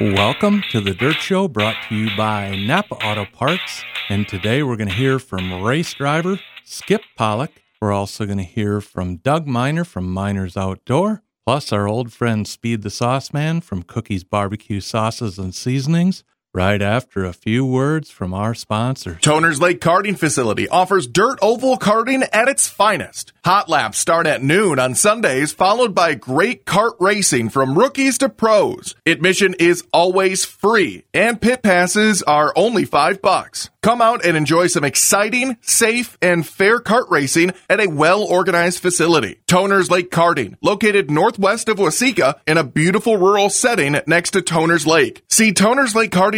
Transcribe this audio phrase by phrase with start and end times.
[0.00, 3.84] Welcome to the Dirt Show brought to you by Napa Auto Parts.
[4.08, 7.62] And today we're going to hear from race driver Skip Pollack.
[7.80, 12.48] We're also going to hear from Doug Miner from Miners Outdoor, plus our old friend
[12.48, 16.24] Speed the Sauce Man from Cookies Barbecue Sauces and Seasonings
[16.54, 19.18] right after a few words from our sponsors.
[19.18, 23.32] Toners Lake Karting Facility offers dirt oval karting at its finest.
[23.44, 28.28] Hot laps start at noon on Sundays, followed by great kart racing from rookies to
[28.28, 28.94] pros.
[29.04, 33.68] Admission is always free, and pit passes are only five bucks.
[33.82, 38.78] Come out and enjoy some exciting, safe, and fair kart racing at a well organized
[38.78, 39.40] facility.
[39.46, 44.86] Toners Lake Karting, located northwest of Waseca in a beautiful rural setting next to Toners
[44.86, 45.22] Lake.
[45.28, 45.52] See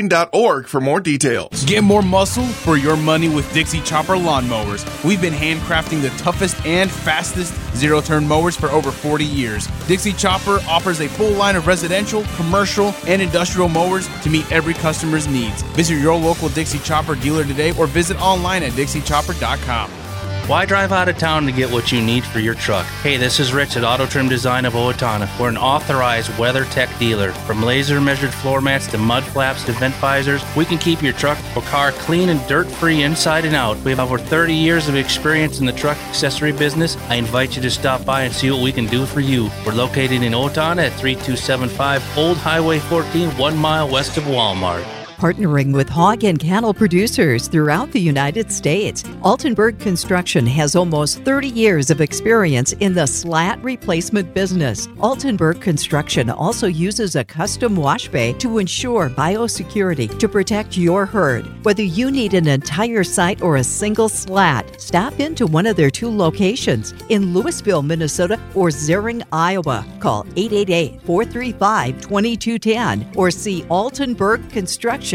[0.08, 1.64] tonerslakekarting.org for more details.
[1.64, 4.84] Get more muscle for your money with Dixie Chopper lawnmowers.
[5.04, 9.66] We've been handcrafting the toughest and fastest zero turn mowers for over 40 years.
[9.86, 14.74] Dixie Chopper offers a full line of residential, commercial, and industrial mowers to meet every
[14.74, 15.62] customer's needs.
[15.74, 20.05] Visit your local Dixie Chopper dealer today or visit online at dixiechopper.com.
[20.46, 22.86] Why drive out of town to get what you need for your truck?
[23.02, 25.28] Hey, this is Rich at Auto Trim Design of Owatonna.
[25.40, 27.32] We're an authorized WeatherTech dealer.
[27.32, 31.14] From laser measured floor mats to mud flaps to vent visors, we can keep your
[31.14, 33.76] truck or car clean and dirt free inside and out.
[33.78, 36.96] We have over 30 years of experience in the truck accessory business.
[37.08, 39.50] I invite you to stop by and see what we can do for you.
[39.66, 45.72] We're located in Owatonna at 3275 Old Highway 14, one mile west of Walmart partnering
[45.72, 49.02] with hog and cattle producers throughout the United States.
[49.22, 54.88] Altenberg Construction has almost 30 years of experience in the slat replacement business.
[54.98, 61.46] Altenberg Construction also uses a custom wash bay to ensure biosecurity to protect your herd.
[61.64, 65.90] Whether you need an entire site or a single slat, stop into one of their
[65.90, 69.86] two locations in Louisville, Minnesota or Zearing, Iowa.
[70.00, 75.05] Call 888 435 2210 or see Altenberg Construction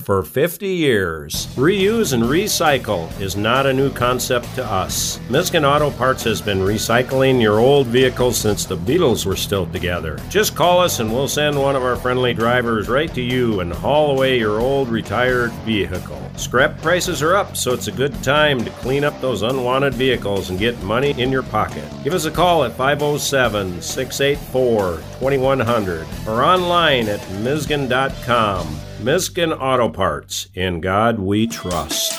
[0.00, 5.20] for 50 years, reuse and recycle is not a new concept to us.
[5.30, 10.18] Miskin Auto Parts has been recycling your old vehicles since the Beatles were still together.
[10.28, 13.72] Just call us and we'll send one of our friendly drivers right to you and
[13.72, 16.20] haul away your old retired vehicle.
[16.36, 20.50] Scrap prices are up, so it's a good time to clean up those unwanted vehicles
[20.50, 21.84] and get money in your pocket.
[22.02, 28.71] Give us a call at 507 684 2100 or online at Miskin.com.
[29.02, 30.46] Miskin Auto Parts.
[30.54, 32.14] In God we trust.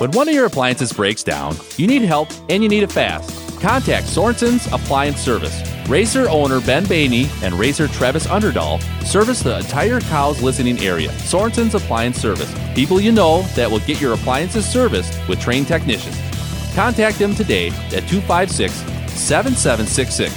[0.00, 3.30] When one of your appliances breaks down, you need help and you need it fast.
[3.60, 5.62] Contact Sorensen's Appliance Service.
[5.86, 11.10] Racer owner Ben Bainey and racer Travis Underdahl service the entire Cows listening area.
[11.18, 12.52] Sorensen's Appliance Service.
[12.74, 16.18] People you know that will get your appliances serviced with trained technicians.
[16.74, 18.72] Contact them today at 256
[19.12, 20.32] 7766.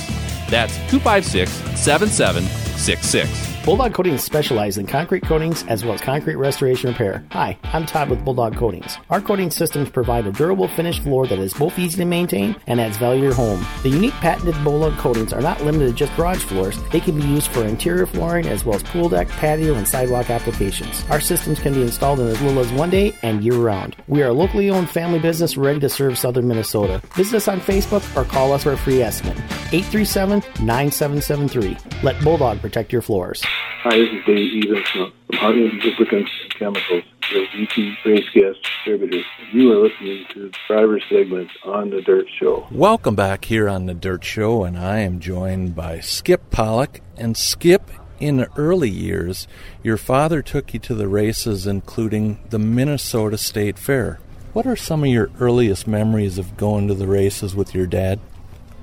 [0.49, 1.49] That's 256
[1.79, 3.56] 7766.
[3.67, 7.25] Bulldog Coatings specializes in concrete coatings as well as concrete restoration repair.
[7.31, 8.97] Hi, I'm Todd with Bulldog Coatings.
[9.09, 12.79] Our coating systems provide a durable finished floor that is both easy to maintain and
[12.79, 13.65] adds value to your home.
[13.83, 16.81] The unique patented Bulldog coatings are not limited to just garage floors.
[16.93, 20.29] They can be used for interior flooring as well as pool deck, patio, and sidewalk
[20.29, 21.03] applications.
[21.09, 23.97] Our systems can be installed in as little as one day and year round.
[24.07, 27.01] We are a locally owned family business ready to serve southern Minnesota.
[27.15, 29.37] Visit us on Facebook or call us for a free estimate.
[29.73, 31.75] 837 9773.
[32.01, 33.43] Let Bulldog protect your floors.
[33.89, 39.21] Hi, this is Dave Evans from Harding Lubricants and Chemicals, the VP Race Gas Distributor.
[39.53, 42.67] You are listening to the driver segment on The Dirt Show.
[42.69, 46.99] Welcome back here on The Dirt Show, and I am joined by Skip Pollack.
[47.15, 47.89] And Skip,
[48.19, 49.47] in the early years,
[49.81, 54.19] your father took you to the races, including the Minnesota State Fair.
[54.51, 58.19] What are some of your earliest memories of going to the races with your dad?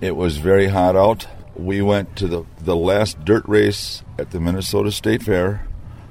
[0.01, 1.27] It was very hot out
[1.57, 5.67] we went to the, the last dirt race at the Minnesota State Fair.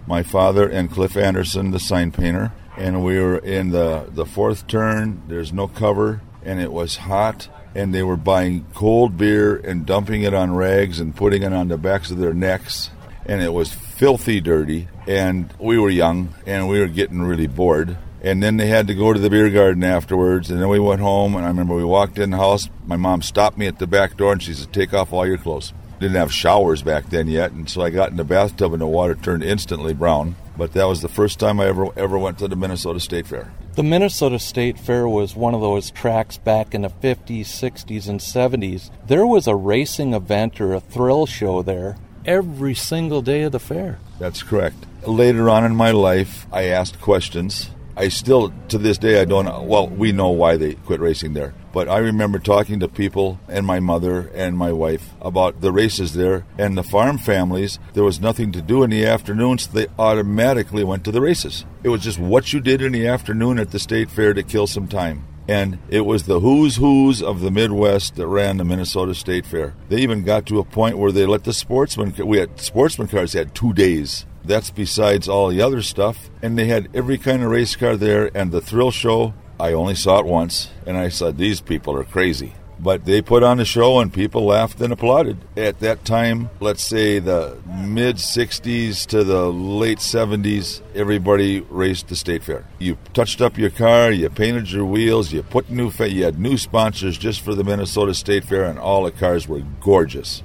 [0.05, 4.67] My father and Cliff Anderson, the sign painter, and we were in the, the fourth
[4.67, 5.21] turn.
[5.27, 7.47] There's no cover, and it was hot.
[7.75, 11.69] And they were buying cold beer and dumping it on rags and putting it on
[11.69, 12.91] the backs of their necks.
[13.25, 14.89] And it was filthy dirty.
[15.07, 18.95] And we were young, and we were getting really bored and then they had to
[18.95, 20.49] go to the beer garden afterwards.
[20.49, 22.69] And then we went home and i remember we walked in the house.
[22.85, 25.37] My mom stopped me at the back door and she said take off all your
[25.37, 25.73] clothes.
[25.99, 28.87] Didn't have showers back then yet and so i got in the bathtub and the
[28.87, 30.35] water turned instantly brown.
[30.55, 33.51] But that was the first time i ever ever went to the minnesota state fair.
[33.73, 38.21] The minnesota state fair was one of those tracks back in the 50s 60s and
[38.21, 43.51] 70s there was a racing event or a thrill show there every single day of
[43.51, 43.99] the fair.
[44.17, 44.77] That's correct.
[45.05, 49.67] Later on in my life i asked questions I still, to this day, I don't.
[49.67, 51.53] Well, we know why they quit racing there.
[51.71, 56.13] But I remember talking to people and my mother and my wife about the races
[56.13, 57.79] there and the farm families.
[57.93, 59.67] There was nothing to do in the afternoons.
[59.67, 61.65] They automatically went to the races.
[61.83, 64.67] It was just what you did in the afternoon at the state fair to kill
[64.67, 65.25] some time.
[65.47, 69.73] And it was the who's who's of the Midwest that ran the Minnesota State Fair.
[69.89, 73.33] They even got to a point where they let the sportsmen, we had sportsman cars
[73.33, 76.29] They had two days that's besides all the other stuff.
[76.41, 79.95] And they had every kind of race car there, and the thrill show, I only
[79.95, 82.53] saw it once, and I said, These people are crazy.
[82.79, 85.37] But they put on a show and people laughed and applauded.
[85.55, 92.15] At that time, let's say the mid 60s to the late 70s, everybody raced the
[92.17, 92.65] state fair.
[92.79, 96.39] You touched up your car, you painted your wheels, you put new, fa- you had
[96.39, 100.43] new sponsors just for the Minnesota State Fair, and all the cars were gorgeous.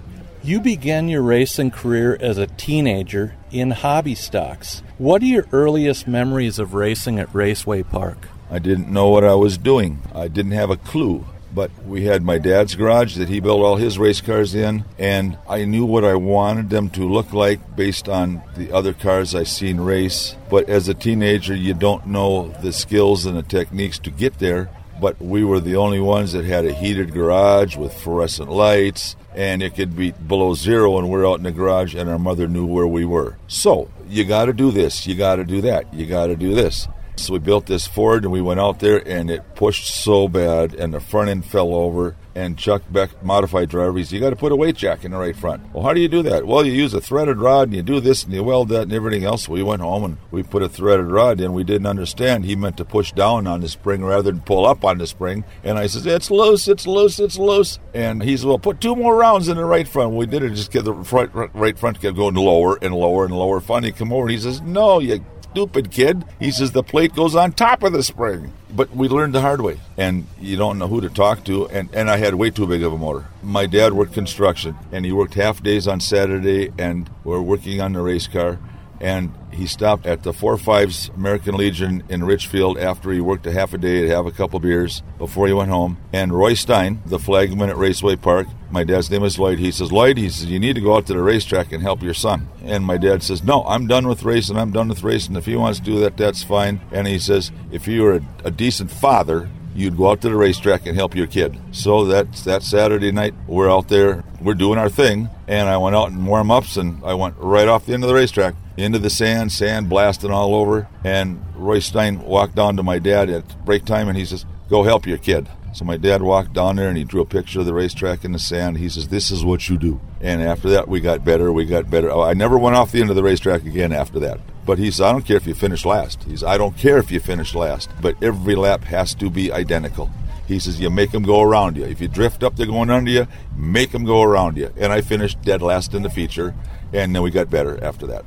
[0.49, 4.83] You began your racing career as a teenager in hobby stocks.
[4.97, 8.29] What are your earliest memories of racing at Raceway Park?
[8.51, 10.01] I didn't know what I was doing.
[10.15, 11.27] I didn't have a clue.
[11.55, 15.37] But we had my dad's garage that he built all his race cars in, and
[15.47, 19.43] I knew what I wanted them to look like based on the other cars I
[19.43, 20.35] seen race.
[20.49, 24.71] But as a teenager, you don't know the skills and the techniques to get there
[25.01, 29.63] but we were the only ones that had a heated garage with fluorescent lights and
[29.63, 32.67] it could be below zero and we're out in the garage and our mother knew
[32.67, 33.39] where we were.
[33.47, 36.55] So you got to do this you got to do that you got to do
[36.55, 36.89] this.
[37.15, 40.75] So we built this ford and we went out there and it pushed so bad
[40.75, 44.31] and the front end fell over and Chuck Beck, modified driver, he said, you got
[44.31, 45.75] to put a weight jack in the right front.
[45.75, 46.47] Well, how do you do that?
[46.47, 48.93] Well, you use a threaded rod and you do this and you weld that and
[48.93, 49.49] everything else.
[49.49, 51.53] We went home and we put a threaded rod in.
[51.53, 52.45] We didn't understand.
[52.45, 55.45] He meant to push down on the spring rather than pull up on the spring.
[55.65, 57.81] And I said, it's loose, it's loose, it's loose.
[57.93, 60.15] And he said, well, put two more rounds in the right front.
[60.15, 63.35] We did it, just get the front, right front kept going lower and lower and
[63.35, 63.61] lower.
[63.61, 66.25] Finally, come over and he says, no, you stupid kid.
[66.39, 68.53] He says the plate goes on top of the spring.
[68.71, 71.67] But we learned the hard way, and you don't know who to talk to.
[71.69, 73.27] And, and I had way too big of a motor.
[73.43, 77.95] My dad worked construction, and he worked half days on Saturday, and we're working on
[77.95, 78.59] the race car
[79.01, 83.53] and he stopped at the Four Fives American Legion in Richfield after he worked a
[83.53, 85.99] half a day to have a couple beers before he went home.
[86.13, 89.59] And Roy Stein, the flagman at Raceway Park, my dad's name is Lloyd.
[89.59, 92.03] He says, Lloyd, he says, you need to go out to the racetrack and help
[92.03, 92.49] your son.
[92.63, 94.57] And my dad says, No, I'm done with racing.
[94.57, 95.37] I'm done with racing.
[95.37, 96.81] If he wants to do that, that's fine.
[96.93, 100.37] And he says, If you were a, a decent father, you'd go out to the
[100.37, 101.59] racetrack and help your kid.
[101.73, 105.97] So that's that Saturday night, we're out there, we're doing our thing, and I went
[105.97, 108.99] out and warm ups, and I went right off the end of the racetrack into
[108.99, 110.89] the sand, sand blasting all over.
[111.05, 114.85] And Roy Stein walked down to my dad at break time, and he says, "Go
[114.85, 117.67] help your kid." So my dad walked down there and he drew a picture of
[117.67, 118.79] the racetrack in the sand.
[118.79, 121.53] He says, "This is what you do." And after that, we got better.
[121.53, 122.11] We got better.
[122.11, 124.41] Oh, I never went off the end of the racetrack again after that.
[124.65, 126.99] But he says, "I don't care if you finish last." He says, "I don't care
[126.99, 130.11] if you finish last, but every lap has to be identical."
[130.47, 131.85] He says, You make them go around you.
[131.85, 134.71] If you drift up, they're going under you, make them go around you.
[134.79, 136.55] And I finished dead last in the feature,
[136.91, 138.25] and then we got better after that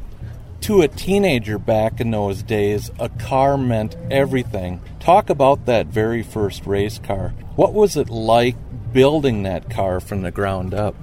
[0.61, 4.81] to a teenager back in those days, a car meant everything.
[4.99, 7.33] Talk about that very first race car.
[7.55, 8.55] What was it like
[8.93, 10.95] building that car from the ground up?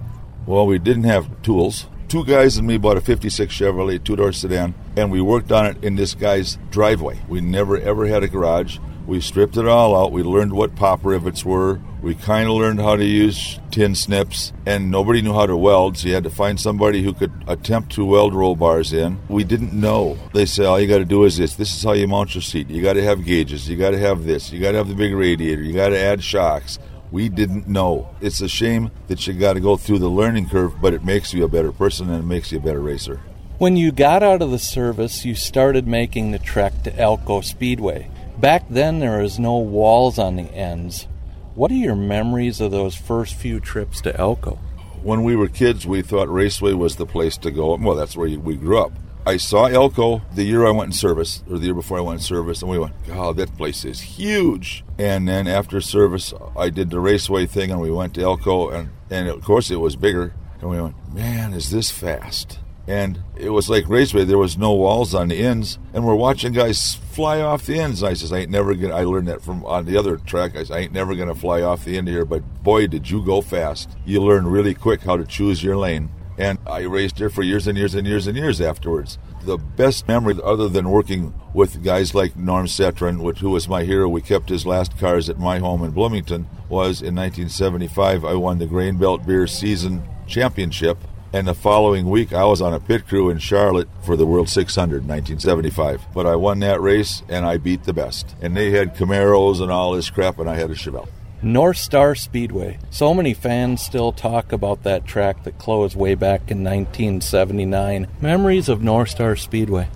[0.46, 1.86] Well, we didn't have tools.
[2.08, 5.66] Two guys and me bought a 56 Chevrolet two door sedan, and we worked on
[5.66, 7.18] it in this guy's driveway.
[7.28, 8.78] We never ever had a garage.
[9.08, 10.12] We stripped it all out.
[10.12, 11.80] We learned what pop rivets were.
[12.02, 15.96] We kind of learned how to use tin snips, and nobody knew how to weld,
[15.96, 19.18] so you had to find somebody who could attempt to weld roll bars in.
[19.30, 20.18] We didn't know.
[20.34, 21.54] They say all you got to do is this.
[21.54, 22.68] This is how you mount your seat.
[22.68, 23.66] You got to have gauges.
[23.66, 24.52] You got to have this.
[24.52, 25.62] You got to have the big radiator.
[25.62, 26.78] You got to add shocks.
[27.10, 28.14] We didn't know.
[28.20, 31.32] It's a shame that you got to go through the learning curve, but it makes
[31.32, 33.22] you a better person and it makes you a better racer.
[33.56, 38.10] When you got out of the service, you started making the trek to Elko Speedway.
[38.40, 41.08] Back then, there was no walls on the ends.
[41.56, 44.60] What are your memories of those first few trips to Elko?
[45.02, 47.74] When we were kids, we thought Raceway was the place to go.
[47.74, 48.92] Well, that's where we grew up.
[49.26, 52.20] I saw Elko the year I went in service, or the year before I went
[52.20, 54.84] in service, and we went, God, that place is huge.
[55.00, 58.90] And then after service, I did the Raceway thing, and we went to Elko, and,
[59.10, 60.32] and of course it was bigger.
[60.60, 62.60] And we went, man, is this fast?
[62.88, 64.24] And it was like raceway.
[64.24, 68.02] There was no walls on the ends, and we're watching guys fly off the ends.
[68.02, 68.94] I says, I ain't never gonna.
[68.94, 70.56] I learned that from on the other track.
[70.56, 72.24] I I ain't never gonna fly off the end here.
[72.24, 73.90] But boy, did you go fast!
[74.06, 76.08] You learn really quick how to choose your lane.
[76.38, 79.18] And I raced there for years and years and years and years afterwards.
[79.42, 83.82] The best memory, other than working with guys like Norm Setron, which, who was my
[83.82, 88.24] hero, we kept his last cars at my home in Bloomington, was in 1975.
[88.24, 90.98] I won the Grain Belt Beer Season Championship
[91.32, 94.48] and the following week, I was on a pit crew in Charlotte for the World
[94.48, 96.06] 600 in 1975.
[96.14, 98.34] But I won that race and I beat the best.
[98.40, 101.08] And they had Camaros and all this crap, and I had a Chevelle.
[101.42, 102.78] North Star Speedway.
[102.90, 108.08] So many fans still talk about that track that closed way back in 1979.
[108.20, 109.88] Memories of North Star Speedway.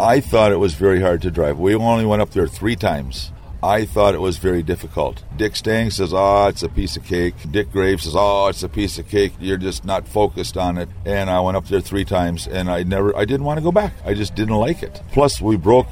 [0.00, 1.58] I thought it was very hard to drive.
[1.58, 3.30] We only went up there three times.
[3.62, 5.24] I thought it was very difficult.
[5.36, 8.68] Dick Stang says, "Oh, it's a piece of cake." Dick Graves says, "Oh, it's a
[8.68, 9.32] piece of cake.
[9.40, 12.84] You're just not focused on it." And I went up there three times, and I
[12.84, 13.94] never, I didn't want to go back.
[14.04, 15.02] I just didn't like it.
[15.10, 15.88] Plus, we broke,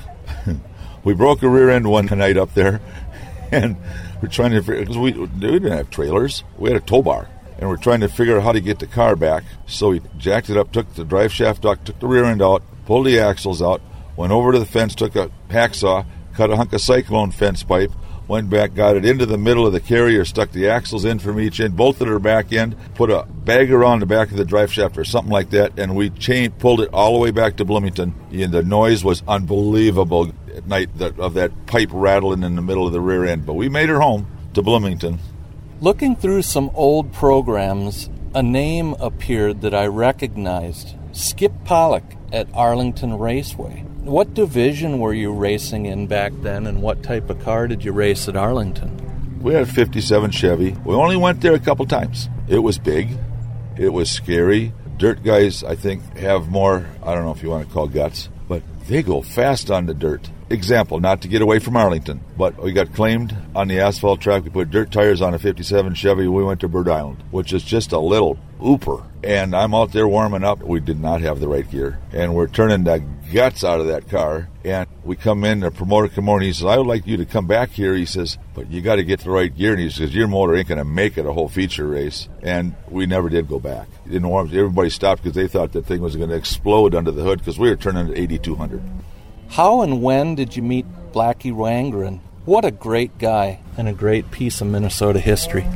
[1.05, 2.81] we broke a rear end one night up there,
[3.51, 3.77] and
[4.23, 6.45] we're trying to because we, we didn't have trailers.
[6.59, 8.87] We had a tow bar, and we're trying to figure out how to get the
[8.87, 9.43] car back.
[9.67, 12.63] So we jacked it up, took the drive shaft out, took the rear end out,
[12.87, 13.83] pulled the axles out,
[14.15, 16.07] went over to the fence, took a hacksaw
[16.37, 17.91] cut a hunk of cyclone fence pipe,
[18.29, 21.41] went back, got it into the middle of the carrier, stuck the axles in from
[21.41, 24.73] each end, bolted her back end, put a bagger on the back of the drive
[24.73, 27.65] shaft or something like that, and we chain pulled it all the way back to
[27.65, 28.15] Bloomington.
[28.33, 32.93] And the noise was unbelievable at night of that pipe rattling in the middle of
[32.93, 33.47] the rear end.
[33.47, 35.19] But we made her home to Bloomington.
[35.81, 43.19] Looking through some old programs, a name appeared that I recognized Skip Pollack at Arlington
[43.19, 43.85] Raceway.
[44.07, 47.91] What division were you racing in back then, and what type of car did you
[47.91, 49.41] race at Arlington?
[49.43, 50.77] We had a 57 Chevy.
[50.85, 52.29] We only went there a couple times.
[52.47, 53.19] It was big,
[53.77, 54.73] it was scary.
[54.97, 58.29] Dirt guys, I think, have more, I don't know if you want to call guts,
[58.49, 60.31] but they go fast on the dirt.
[60.51, 64.45] Example, not to get away from Arlington, but we got claimed on the asphalt track.
[64.45, 66.29] We put dirt tires on a 57 Chevy.
[66.29, 69.05] We went to Bird Island, which is just a little ooper.
[69.25, 70.63] And I'm out there warming up.
[70.63, 71.99] We did not have the right gear.
[72.13, 74.49] And we're turning the guts out of that car.
[74.65, 77.17] And we come in, the promoter come over and he says, I would like you
[77.19, 77.95] to come back here.
[77.95, 79.73] He says, but you got to get the right gear.
[79.73, 82.29] And he says, your motor ain't going to make it a whole feature race.
[82.43, 83.89] And we never did go back.
[84.07, 84.49] It didn't warm.
[84.49, 87.59] Everybody stopped because they thought that thing was going to explode under the hood because
[87.59, 88.83] we were turning at 8,200.
[89.51, 92.21] How and when did you meet Blackie Wangerin?
[92.45, 95.67] What a great guy and a great piece of Minnesota history.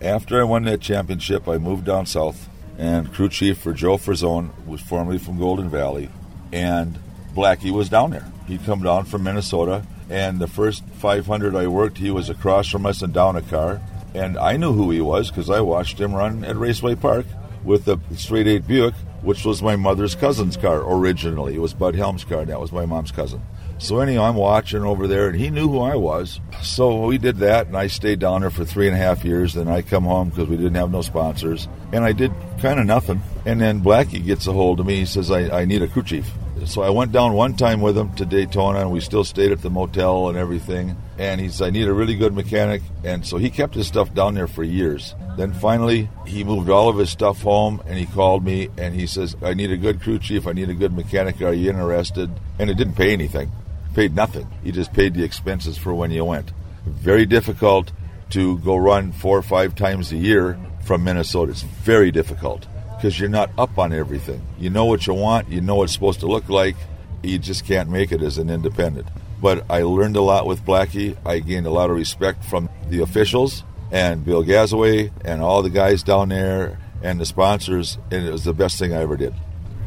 [0.00, 4.50] After I won that championship, I moved down south, and crew chief for Joe Frasson
[4.66, 6.10] was formerly from Golden Valley,
[6.52, 6.98] and
[7.34, 8.26] Blackie was down there.
[8.46, 12.86] He'd come down from Minnesota, and the first 500 I worked, he was across from
[12.86, 13.80] us and down a car,
[14.14, 17.26] and I knew who he was because I watched him run at Raceway Park
[17.64, 21.54] with the straight eight Buick, which was my mother's cousin's car originally.
[21.54, 23.40] It was Bud Helm's car, and that was my mom's cousin.
[23.78, 26.40] So anyhow, I'm watching over there, and he knew who I was.
[26.62, 29.54] So we did that, and I stayed down there for three and a half years.
[29.54, 32.86] Then I come home because we didn't have no sponsors, and I did kind of
[32.86, 33.22] nothing.
[33.44, 34.96] And then Blackie gets a hold of me.
[34.96, 36.30] He says, I, I need a crew chief.
[36.64, 39.62] So I went down one time with him to Daytona, and we still stayed at
[39.62, 40.96] the motel and everything.
[41.18, 42.82] And he said, I need a really good mechanic.
[43.04, 45.14] And so he kept his stuff down there for years.
[45.36, 49.06] Then finally, he moved all of his stuff home, and he called me, and he
[49.06, 50.46] says, I need a good crew chief.
[50.46, 51.42] I need a good mechanic.
[51.42, 52.30] Are you interested?
[52.58, 53.50] And it didn't pay anything.
[53.94, 54.48] paid nothing.
[54.62, 56.52] He just paid the expenses for when you went.
[56.86, 57.92] Very difficult
[58.30, 61.52] to go run four or five times a year from Minnesota.
[61.52, 62.66] It's very difficult
[63.02, 64.40] because you're not up on everything.
[64.60, 66.76] You know what you want, you know what it's supposed to look like,
[67.24, 69.08] you just can't make it as an independent.
[69.40, 71.16] But I learned a lot with Blackie.
[71.26, 75.70] I gained a lot of respect from the officials and Bill Gazaway and all the
[75.70, 79.34] guys down there and the sponsors, and it was the best thing I ever did.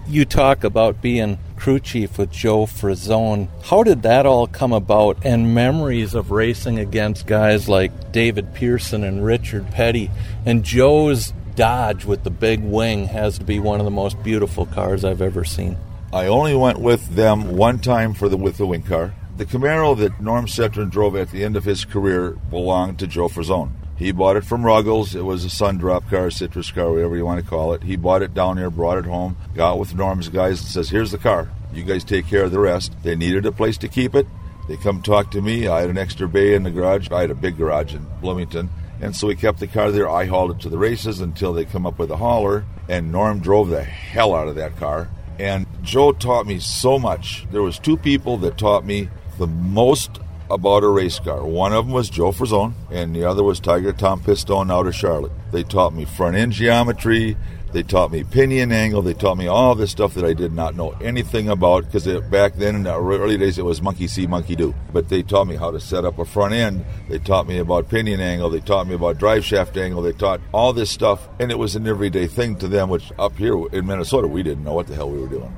[0.07, 3.47] You talk about being crew chief with Joe Frasson.
[3.63, 5.25] How did that all come about?
[5.25, 10.11] And memories of racing against guys like David Pearson and Richard Petty
[10.45, 14.65] and Joe's Dodge with the big wing has to be one of the most beautiful
[14.65, 15.77] cars I've ever seen.
[16.11, 19.13] I only went with them one time for the with the wing car.
[19.37, 23.27] The Camaro that Norm Cetron drove at the end of his career belonged to Joe
[23.27, 23.71] Frasson.
[23.97, 25.15] He bought it from Ruggles.
[25.15, 27.83] It was a sun drop car, citrus car, whatever you want to call it.
[27.83, 31.11] He bought it down here, brought it home, got with Norm's guys, and says, "Here's
[31.11, 31.49] the car.
[31.73, 34.27] You guys take care of the rest." They needed a place to keep it.
[34.67, 35.67] They come talk to me.
[35.67, 37.09] I had an extra bay in the garage.
[37.11, 38.69] I had a big garage in Bloomington.
[39.01, 40.09] And so we kept the car there.
[40.09, 42.65] I hauled it to the races until they come up with a hauler.
[42.87, 45.09] And Norm drove the hell out of that car.
[45.39, 47.45] And Joe taught me so much.
[47.51, 51.43] There was two people that taught me the most about a race car.
[51.43, 54.95] One of them was Joe Frasson, and the other was Tiger Tom Pistone out of
[54.95, 55.31] Charlotte.
[55.51, 57.35] They taught me front end geometry.
[57.75, 59.01] They taught me pinion angle.
[59.01, 62.55] They taught me all this stuff that I did not know anything about because back
[62.55, 64.73] then in the early days it was monkey see, monkey do.
[64.93, 66.85] But they taught me how to set up a front end.
[67.09, 68.49] They taught me about pinion angle.
[68.49, 70.01] They taught me about drive shaft angle.
[70.01, 72.87] They taught all this stuff, and it was an everyday thing to them.
[72.87, 75.53] Which up here in Minnesota we didn't know what the hell we were doing.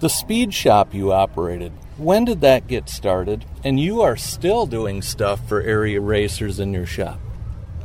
[0.00, 3.46] The speed shop you operated, when did that get started?
[3.64, 7.18] And you are still doing stuff for area racers in your shop.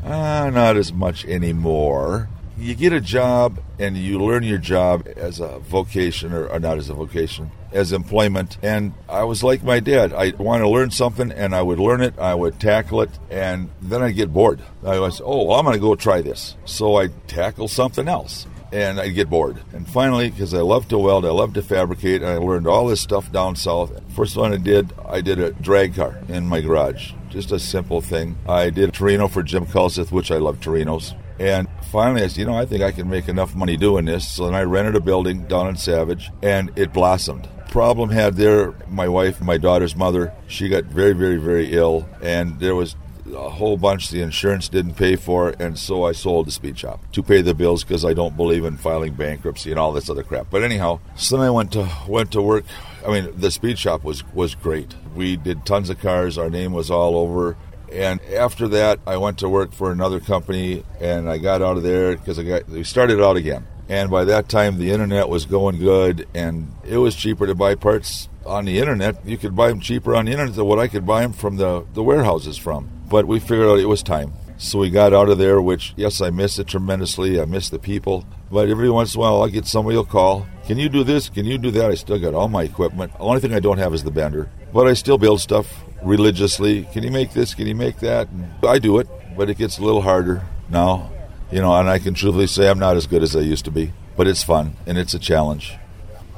[0.04, 2.28] Uh, not as much anymore.
[2.62, 6.78] You get a job and you learn your job as a vocation, or, or not
[6.78, 8.60] as a vocation, as employment.
[8.62, 10.14] And I was like my dad.
[10.14, 13.72] I want to learn something, and I would learn it, I would tackle it, and
[13.82, 14.62] then I'd get bored.
[14.86, 16.56] I was, oh, well, I'm going to go try this.
[16.66, 19.58] So I'd tackle something else and I'd get bored.
[19.74, 22.88] And finally, because I love to weld, I love to fabricate, and I learned all
[22.88, 23.92] this stuff down south.
[24.14, 27.12] First one I did, I did a drag car in my garage.
[27.28, 28.38] Just a simple thing.
[28.48, 31.18] I did a Torino for Jim Culseth, which I love Torinos.
[31.40, 34.28] And finally, I said, you know, I think I can make enough money doing this.
[34.28, 37.48] So then I rented a building down in Savage, and it blossomed.
[37.70, 42.60] Problem had there, my wife, my daughter's mother, she got very, very, very ill, and
[42.60, 42.96] there was
[43.34, 47.00] a whole bunch the insurance didn't pay for, and so I sold the speed shop
[47.14, 50.24] to pay the bills because I don't believe in filing bankruptcy and all this other
[50.24, 50.50] crap.
[50.50, 52.66] But anyhow, so then I went to went to work.
[53.06, 54.96] I mean, the speed shop was was great.
[55.16, 56.38] We did tons of cars.
[56.38, 57.56] Our name was all over.
[57.92, 61.84] And after that, I went to work for another company, and I got out of
[61.84, 63.68] there because I got we started out again.
[63.90, 67.76] And by that time, the internet was going good, and it was cheaper to buy
[67.76, 69.26] parts on the internet.
[69.26, 71.58] You could buy them cheaper on the internet than what I could buy them from
[71.58, 72.90] the, the warehouses from.
[73.10, 74.32] But we figured out it was time.
[74.58, 77.42] So we got out of there, which, yes, I miss it tremendously.
[77.42, 78.26] I miss the people.
[78.50, 80.46] But every once in a while, I'll get somebody will call.
[80.66, 81.28] Can you do this?
[81.30, 81.92] Can you do that?
[81.92, 83.12] I still got all my equipment.
[83.14, 84.50] The only thing I don't have is the bender.
[84.72, 86.84] But I still build stuff religiously.
[86.94, 87.54] Can you make this?
[87.54, 88.30] Can you make that?
[88.30, 91.12] And I do it, but it gets a little harder now.
[91.52, 93.72] You know, and I can truthfully say I'm not as good as I used to
[93.72, 93.92] be.
[94.16, 95.76] But it's fun, and it's a challenge.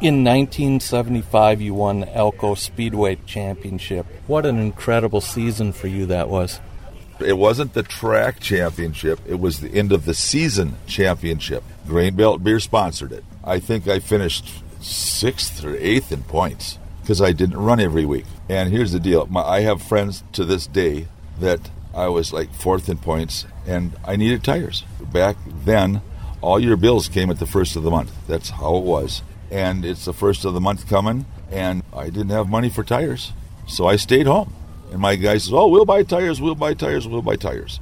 [0.02, 4.06] In 1975, you won the Elko Speedway Championship.
[4.28, 6.60] What an incredible season for you that was.
[7.20, 11.64] It wasn't the track championship, it was the end of the season championship.
[11.88, 13.24] Grain Belt Beer sponsored it.
[13.44, 14.50] I think I finished
[14.82, 18.26] sixth or eighth in points because I didn't run every week.
[18.50, 21.08] And here's the deal My, I have friends to this day
[21.40, 24.84] that I was like fourth in points and I needed tires.
[25.12, 26.02] Back then,
[26.42, 28.12] all your bills came at the first of the month.
[28.28, 29.22] That's how it was.
[29.50, 33.32] And it's the first of the month coming, and I didn't have money for tires.
[33.68, 34.54] So I stayed home.
[34.92, 37.80] And my guy says, Oh, we'll buy tires, we'll buy tires, we'll buy tires.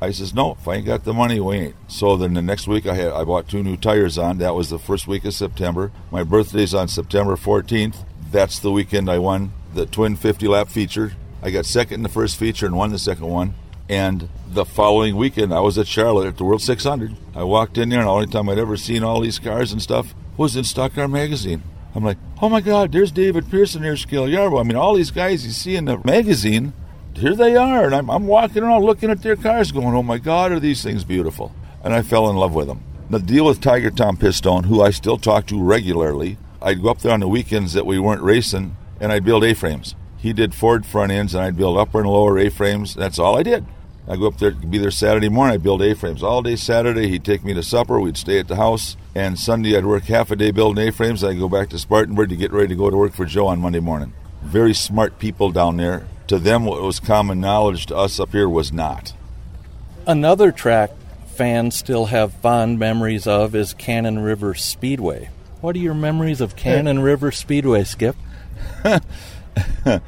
[0.00, 1.76] I says, No, if I ain't got the money, we ain't.
[1.88, 4.38] So then the next week I had I bought two new tires on.
[4.38, 5.92] That was the first week of September.
[6.10, 8.04] My birthday's on September 14th.
[8.30, 11.12] That's the weekend I won the twin 50 lap feature.
[11.42, 13.54] I got second in the first feature and won the second one.
[13.88, 17.16] And the following weekend, I was at Charlotte at the World 600.
[17.34, 19.82] I walked in there, and the only time I'd ever seen all these cars and
[19.82, 21.62] stuff was in Stock Car magazine.
[21.94, 24.60] I'm like, oh my God, there's David Pearson, there's Cale Yarborough.
[24.60, 26.72] I mean, all these guys you see in the magazine,
[27.14, 27.84] here they are.
[27.84, 30.82] And I'm, I'm walking around looking at their cars going, oh my God, are these
[30.82, 31.54] things beautiful?
[31.84, 32.82] And I fell in love with them.
[33.10, 37.00] The deal with Tiger Tom Pistone, who I still talk to regularly, I'd go up
[37.00, 39.96] there on the weekends that we weren't racing, and I'd build A-frames.
[40.16, 42.94] He did Ford front ends, and I'd build upper and lower A-frames.
[42.94, 43.66] That's all I did.
[44.06, 45.54] I'd go up there, be there Saturday morning.
[45.54, 47.08] I'd build A-frames all day Saturday.
[47.08, 48.00] He'd take me to supper.
[48.00, 48.96] We'd stay at the house.
[49.14, 51.24] And Sunday, I'd work half a day building A-frames.
[51.24, 53.60] I'd go back to Spartanburg to get ready to go to work for Joe on
[53.60, 54.12] Monday morning.
[54.42, 56.06] Very smart people down there.
[56.28, 59.12] To them, what was common knowledge to us up here was not.
[60.06, 60.92] Another track
[61.26, 65.30] fans still have fond memories of is Cannon River Speedway.
[65.60, 68.16] What are your memories of Cannon River Speedway, Skip?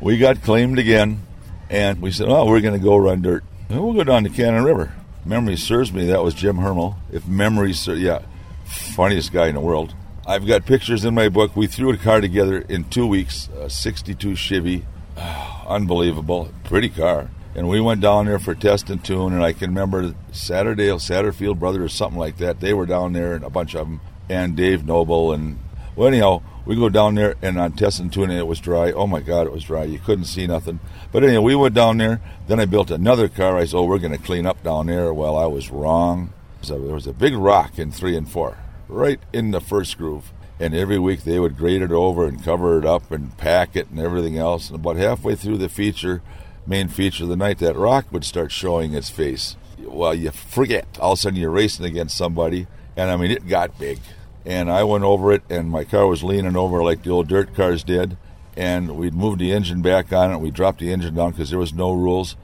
[0.00, 1.26] we got claimed again,
[1.70, 3.44] and we said, "Oh, we're going to go run dirt.
[3.68, 4.92] And we'll go down to Cannon River."
[5.24, 6.96] Memory serves me, that was Jim Hermel.
[7.12, 8.22] If memory serves, yeah,
[8.64, 9.94] funniest guy in the world.
[10.26, 11.54] I've got pictures in my book.
[11.56, 14.84] We threw a car together in two weeks, a 62 Chevy.
[15.66, 16.50] unbelievable.
[16.64, 17.30] Pretty car.
[17.54, 21.58] And we went down there for test and tune, and I can remember Saturday, Satterfield
[21.58, 22.60] Brothers or something like that.
[22.60, 25.32] They were down there, and a bunch of them, and Dave Noble.
[25.32, 25.58] And,
[25.94, 28.92] well, anyhow, we go down there, and on test and tuning, it was dry.
[28.92, 29.84] Oh, my God, it was dry.
[29.84, 30.80] You couldn't see nothing.
[31.10, 32.20] But anyway, we went down there.
[32.46, 33.56] Then I built another car.
[33.56, 35.12] I said, oh, we're going to clean up down there.
[35.12, 36.32] Well, I was wrong.
[36.62, 38.56] So there was a big rock in three and four,
[38.88, 40.32] right in the first groove.
[40.60, 43.90] And every week they would grade it over and cover it up and pack it
[43.90, 44.70] and everything else.
[44.70, 46.22] And about halfway through the feature,
[46.64, 49.56] main feature of the night, that rock would start showing its face.
[49.80, 50.86] Well, you forget.
[51.00, 52.68] All of a sudden you're racing against somebody.
[52.96, 53.98] And I mean, it got big.
[54.44, 57.54] And I went over it, and my car was leaning over like the old dirt
[57.54, 58.16] cars did.
[58.56, 60.38] And we'd moved the engine back on it.
[60.38, 62.36] We dropped the engine down because there was no rules.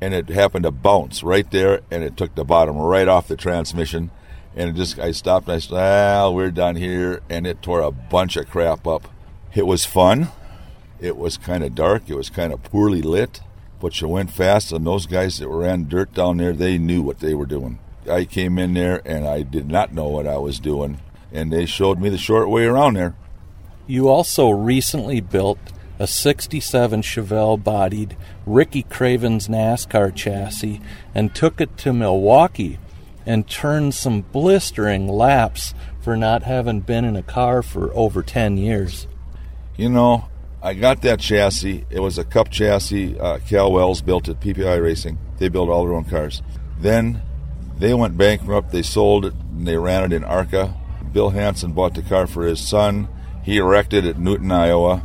[0.00, 3.36] And it happened to bounce right there, and it took the bottom right off the
[3.36, 4.10] transmission.
[4.56, 7.20] And it just, I stopped and I said, ah, we're done here.
[7.28, 9.08] And it tore a bunch of crap up.
[9.54, 10.28] It was fun.
[11.00, 12.08] It was kind of dark.
[12.08, 13.40] It was kind of poorly lit
[13.80, 17.20] but you went fast, and those guys that ran dirt down there, they knew what
[17.20, 17.78] they were doing.
[18.08, 21.00] I came in there, and I did not know what I was doing,
[21.32, 23.14] and they showed me the short way around there.
[23.86, 25.58] You also recently built
[25.98, 28.16] a 67 Chevelle bodied
[28.46, 30.80] Ricky Craven's NASCAR chassis
[31.14, 32.78] and took it to Milwaukee
[33.26, 38.56] and turned some blistering laps for not having been in a car for over 10
[38.56, 39.06] years.
[39.76, 40.28] You know,
[40.62, 41.84] I got that chassis.
[41.90, 43.18] It was a cup chassis.
[43.18, 45.18] Uh, Cal Wells built it, PPI Racing.
[45.38, 46.42] They built all their own cars.
[46.78, 47.22] Then
[47.78, 48.72] they went bankrupt.
[48.72, 50.74] They sold it and they ran it in ARCA.
[51.12, 53.08] Bill Hanson bought the car for his son.
[53.42, 55.02] He erected it Newton, Iowa.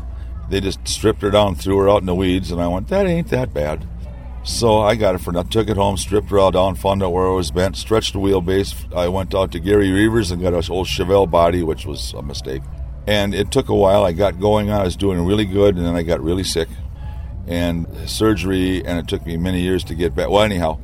[0.50, 3.08] They just stripped her down, threw her out in the weeds, and I went, that
[3.08, 3.88] ain't that bad.
[4.44, 5.50] So I got it for nothing.
[5.50, 8.20] Took it home, stripped her all down, found out where it was bent, stretched the
[8.20, 8.94] wheelbase.
[8.96, 12.22] I went out to Gary Reavers and got an old Chevelle body, which was a
[12.22, 12.62] mistake.
[13.08, 14.04] And it took a while.
[14.04, 14.82] I got going on.
[14.82, 16.70] I was doing really good, and then I got really sick
[17.48, 20.30] and surgery, and it took me many years to get back.
[20.30, 20.80] Well, anyhow,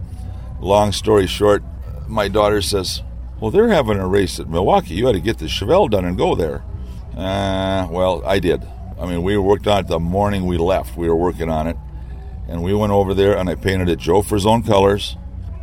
[0.59, 1.63] long story short,
[2.07, 3.01] my daughter says,
[3.41, 4.93] Well, they're having a race at Milwaukee.
[4.93, 6.63] You had to get the Chevelle done and go there.
[7.17, 8.63] Uh, well, I did.
[8.99, 10.95] I mean, we worked on it the morning we left.
[10.95, 11.75] We were working on it.
[12.47, 15.17] And we went over there and I painted it Joe for his own colors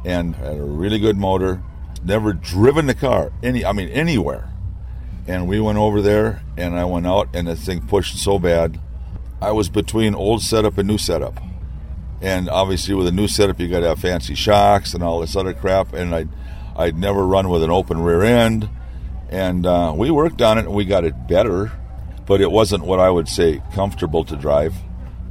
[0.04, 1.62] and had a really good motor.
[2.02, 4.50] Never driven the car any I mean anywhere.
[5.28, 8.80] And we went over there and I went out and the thing pushed so bad.
[9.40, 11.38] I was between old setup and new setup.
[12.20, 15.54] And obviously with a new setup you gotta have fancy shocks and all this other
[15.54, 16.26] crap and I
[16.78, 18.70] I'd never run with an open rear end.
[19.28, 21.72] And uh, we worked on it and we got it better,
[22.24, 24.74] but it wasn't what I would say comfortable to drive.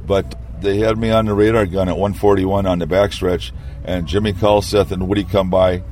[0.06, 3.52] But they had me on the radar gun at 141 on the backstretch,
[3.84, 5.82] and Jimmy Culseth and Woody come by,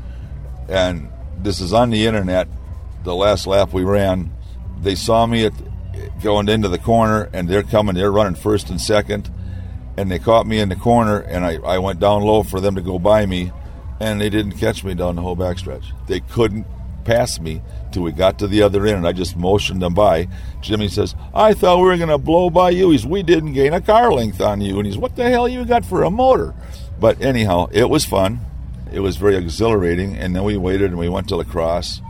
[0.68, 2.48] and this is on the internet.
[3.04, 4.32] The last lap we ran,
[4.80, 5.52] they saw me at
[6.22, 7.94] going into the corner, and they're coming.
[7.94, 9.30] They're running first and second,
[9.96, 12.74] and they caught me in the corner, and I, I went down low for them
[12.74, 13.52] to go by me,
[14.00, 15.84] and they didn't catch me down the whole backstretch.
[16.06, 16.66] They couldn't
[17.04, 20.28] pass me till we got to the other end, and I just motioned them by.
[20.60, 22.90] Jimmy says, I thought we were going to blow by you.
[22.90, 24.76] He's, we didn't gain a car length on you.
[24.78, 26.54] And he's, what the hell you got for a motor?
[26.98, 28.40] But anyhow, it was fun.
[28.92, 30.16] It was very exhilarating.
[30.16, 32.00] And then we waited and we went to La Crosse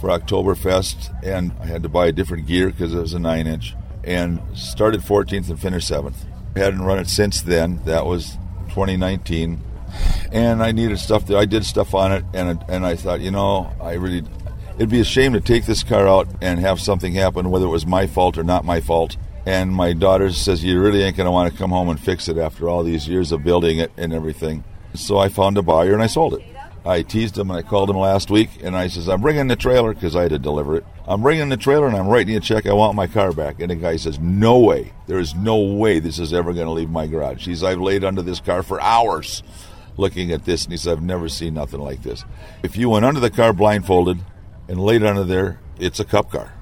[0.00, 3.46] for Oktoberfest, and I had to buy a different gear because it was a 9
[3.46, 3.74] inch,
[4.04, 6.14] and started 14th and finished 7th.
[6.54, 7.82] I hadn't run it since then.
[7.84, 9.60] That was 2019
[10.32, 11.26] and I needed stuff.
[11.26, 14.24] That I did stuff on it, and and I thought, you know, I really,
[14.76, 17.70] it'd be a shame to take this car out and have something happen, whether it
[17.70, 19.16] was my fault or not my fault.
[19.46, 22.36] And my daughter says, you really ain't gonna want to come home and fix it
[22.36, 24.62] after all these years of building it and everything.
[24.92, 26.42] So I found a buyer and I sold it.
[26.84, 29.56] I teased him and I called him last week and I says, I'm bringing the
[29.56, 30.84] trailer because I had to deliver it.
[31.06, 32.66] I'm bringing the trailer and I'm writing you a check.
[32.66, 33.60] I want my car back.
[33.60, 34.92] And the guy says, No way.
[35.06, 37.46] There is no way this is ever going to leave my garage.
[37.46, 39.42] He's, I've laid under this car for hours
[39.98, 42.24] looking at this, and he said, I've never seen nothing like this.
[42.62, 44.18] If you went under the car blindfolded
[44.68, 46.54] and laid under there, it's a cup car.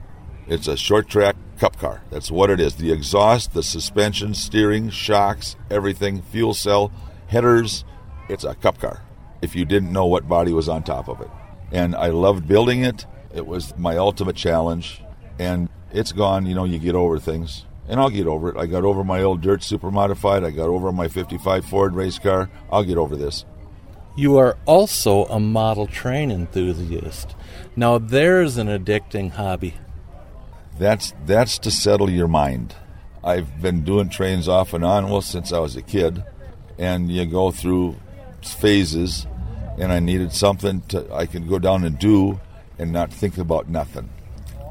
[0.48, 2.02] It's a short track cup car.
[2.10, 2.76] That's what it is.
[2.76, 6.92] The exhaust, the suspension, steering, shocks, everything, fuel cell,
[7.28, 7.84] headers,
[8.28, 9.02] it's a cup car.
[9.42, 11.30] If you didn't know what body was on top of it.
[11.72, 13.06] And I loved building it.
[13.34, 15.02] It was my ultimate challenge.
[15.38, 18.56] And it's gone, you know, you get over things and I'll get over it.
[18.56, 20.44] I got over my old dirt super modified.
[20.44, 22.50] I got over my 55 Ford race car.
[22.70, 23.44] I'll get over this.
[24.16, 27.36] You are also a model train enthusiast.
[27.76, 29.74] Now there's an addicting hobby.
[30.78, 32.74] That's that's to settle your mind.
[33.22, 36.24] I've been doing trains off and on well since I was a kid,
[36.78, 37.96] and you go through
[38.42, 39.26] phases.
[39.78, 42.40] And I needed something to I can go down and do,
[42.78, 44.08] and not think about nothing.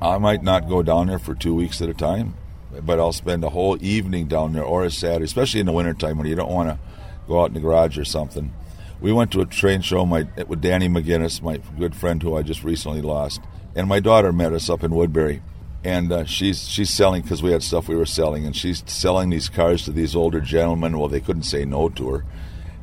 [0.01, 2.34] I might not go down there for two weeks at a time
[2.83, 6.17] but I'll spend a whole evening down there or a Saturday, especially in the wintertime
[6.17, 6.79] when you don't want to
[7.27, 8.53] go out in the garage or something.
[9.01, 12.41] We went to a train show my, with Danny McGinnis, my good friend who I
[12.41, 13.41] just recently lost,
[13.75, 15.41] and my daughter met us up in Woodbury.
[15.83, 19.29] And uh, she's she's selling because we had stuff we were selling, and she's selling
[19.29, 20.97] these cars to these older gentlemen.
[20.97, 22.25] Well, they couldn't say no to her,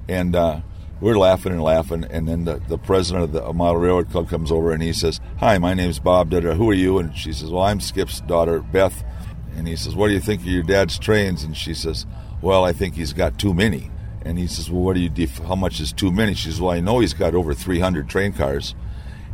[0.09, 0.61] and uh,
[1.01, 2.05] we're laughing and laughing.
[2.05, 5.21] And then the, the president of the Model Railroad Club comes over and he says,
[5.39, 6.33] "Hi, my name's Bob.
[6.33, 9.03] Who are you?" And she says, "Well, I'm Skip's daughter, Beth."
[9.57, 11.45] And he says, What do you think of your dad's trains?
[11.45, 12.07] And she says,
[12.41, 13.91] Well, I think he's got too many.
[14.25, 16.35] And he says, Well, what do you, def- how much is too many?
[16.35, 18.75] She says, Well, I know he's got over 300 train cars.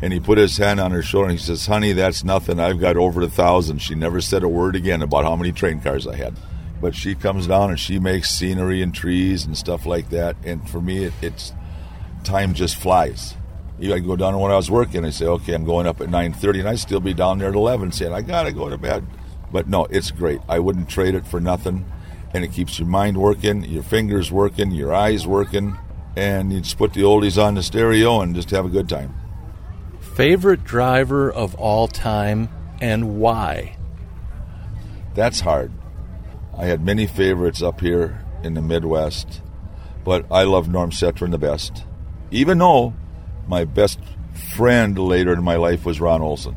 [0.01, 2.61] And he put his hand on her shoulder and he says, Honey, that's nothing.
[2.61, 3.79] I've got over a thousand.
[3.79, 6.35] She never said a word again about how many train cars I had.
[6.81, 10.37] But she comes down and she makes scenery and trees and stuff like that.
[10.45, 11.53] And for me, it, it's
[12.23, 13.35] time just flies.
[13.81, 15.05] You I go down when I was working.
[15.05, 17.55] I say, okay, I'm going up at 9:30, and I'd still be down there at
[17.55, 19.07] 11, saying I gotta go to bed.
[19.53, 20.41] But no, it's great.
[20.49, 21.91] I wouldn't trade it for nothing.
[22.35, 25.79] And it keeps your mind working, your fingers working, your eyes working,
[26.17, 29.15] and you just put the oldies on the stereo and just have a good time.
[30.15, 32.49] Favorite driver of all time
[32.81, 33.77] and why?
[35.15, 35.73] That's hard.
[36.57, 39.41] I had many favorites up here in the Midwest,
[40.05, 41.85] but I love Norm Cetron the best.
[42.31, 42.95] Even though
[43.47, 43.99] my best
[44.39, 46.57] friend later in my life was Ron Olson.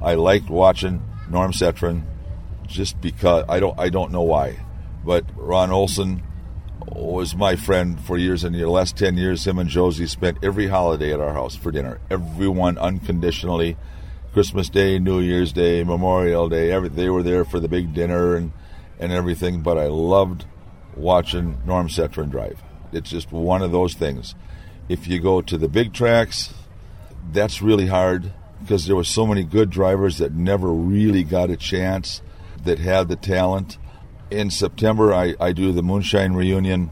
[0.00, 2.04] I liked watching Norm Setron
[2.66, 4.58] just because I don't I don't know why,
[5.04, 6.22] but Ron Olson
[6.88, 10.68] was my friend for years and the last 10 years him and Josie spent every
[10.68, 12.00] holiday at our house for dinner.
[12.10, 13.76] Everyone unconditionally.
[14.32, 18.36] Christmas Day New Year's Day Memorial Day every they were there for the big dinner
[18.36, 18.52] and
[18.98, 19.62] and everything.
[19.62, 20.44] But I loved
[20.94, 22.62] watching Norm Setron drive.
[22.92, 24.34] It's just one of those things.
[24.88, 26.54] If you go to the big tracks
[27.32, 31.56] that's really hard because there were so many good drivers that never really got a
[31.56, 32.22] chance
[32.66, 33.78] that had the talent
[34.30, 36.90] in September, I, I do the Moonshine Reunion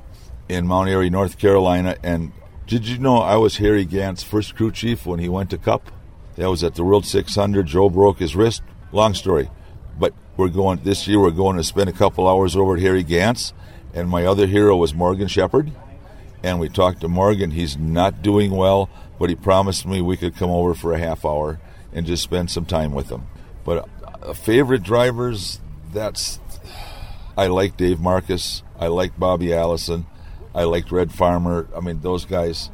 [0.48, 1.96] in Mount Airy, North Carolina.
[2.02, 2.32] And
[2.66, 5.90] did you know I was Harry Gant's first crew chief when he went to Cup?
[6.37, 7.66] That was at the World 600.
[7.66, 8.62] Joe broke his wrist.
[8.92, 9.50] Long story.
[9.98, 11.20] But we're going this year.
[11.20, 13.52] We're going to spend a couple hours over at Harry Gant's,
[13.92, 15.70] and my other hero was Morgan Shepherd.
[16.42, 17.52] And we talked to Morgan.
[17.52, 21.24] He's not doing well, but he promised me we could come over for a half
[21.24, 21.60] hour
[21.92, 23.26] and just spend some time with him.
[23.64, 23.88] But
[24.22, 25.60] uh, favorite drivers,
[25.94, 26.40] that's
[27.37, 28.62] I like Dave Marcis.
[28.78, 30.07] I like Bobby Allison.
[30.54, 31.68] I liked Red Farmer.
[31.74, 32.70] I mean, those guys.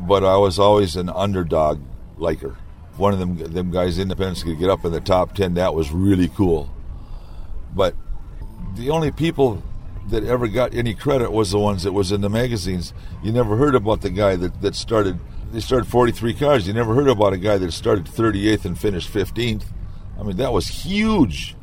[0.00, 1.80] But I was always an underdog
[2.18, 2.56] liker.
[2.96, 5.54] One of them, them guys, independents, could get up in the top 10.
[5.54, 6.74] That was really cool.
[7.74, 7.94] But
[8.74, 9.62] the only people
[10.10, 12.92] that ever got any credit was the ones that was in the magazines.
[13.22, 15.18] You never heard about the guy that, that started,
[15.50, 16.66] they started 43 cars.
[16.66, 19.64] You never heard about a guy that started 38th and finished 15th.
[20.18, 21.56] I mean, that was huge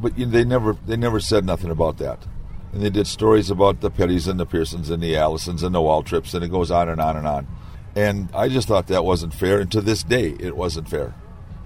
[0.00, 2.26] but they never they never said nothing about that.
[2.72, 5.80] And they did stories about the Pettys and the Pearsons and the Allisons and the
[5.80, 7.46] Waltrips, and it goes on and on and on.
[7.94, 11.14] And I just thought that wasn't fair, and to this day, it wasn't fair.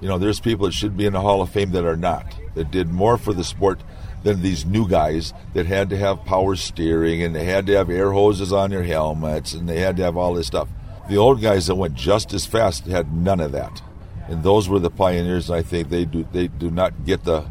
[0.01, 2.37] You know, there's people that should be in the Hall of Fame that are not,
[2.55, 3.83] that did more for the sport
[4.23, 7.91] than these new guys that had to have power steering and they had to have
[7.91, 10.69] air hoses on their helmets and they had to have all this stuff.
[11.09, 13.83] The old guys that went just as fast had none of that.
[14.29, 17.47] And those were the pioneers, and I think they do they do not get the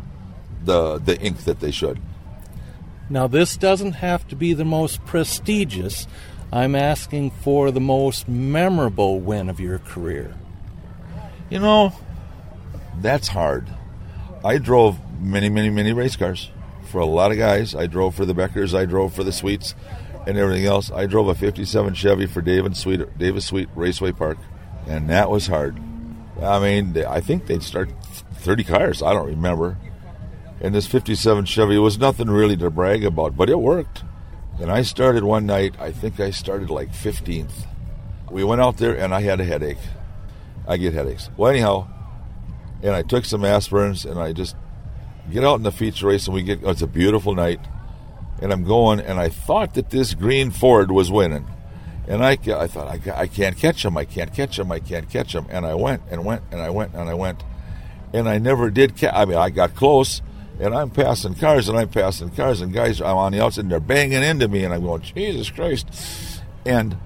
[0.64, 2.00] the the ink that they should.
[3.10, 6.08] Now this doesn't have to be the most prestigious.
[6.52, 10.36] I'm asking for the most memorable win of your career.
[11.50, 11.94] You know,
[13.02, 13.68] that's hard.
[14.44, 16.50] I drove many, many, many race cars
[16.90, 17.76] for a lot of guys.
[17.76, 19.76] I drove for the Beckers, I drove for the Sweets,
[20.28, 20.92] and everything else.
[20.92, 24.38] I drove a '57 Chevy for David Sweet, Davis Sweet Raceway Park,
[24.88, 25.80] and that was hard.
[26.42, 27.90] I mean, I think they'd start
[28.36, 29.02] 30 cars.
[29.02, 29.78] I don't remember.
[30.62, 34.04] And this 57 Chevy was nothing really to brag about, but it worked.
[34.60, 37.66] And I started one night, I think I started like 15th.
[38.30, 39.78] We went out there and I had a headache.
[40.68, 41.30] I get headaches.
[41.38, 41.88] Well, anyhow,
[42.84, 44.56] and I took some aspirins and I just
[45.32, 47.62] get out in the feature race and we get, it's a beautiful night.
[48.42, 51.48] And I'm going and I thought that this green Ford was winning.
[52.08, 55.10] And I, I thought, I, I can't catch him, I can't catch him, I can't
[55.10, 55.46] catch him.
[55.50, 57.44] And I went and went and I went and I went.
[58.12, 60.22] And I never did catch, I mean, I got close
[60.60, 63.72] and I'm passing cars and I'm passing cars and guys I'm on the outside and
[63.72, 66.44] they're banging into me and I'm going Jesus Christ.
[66.66, 66.98] And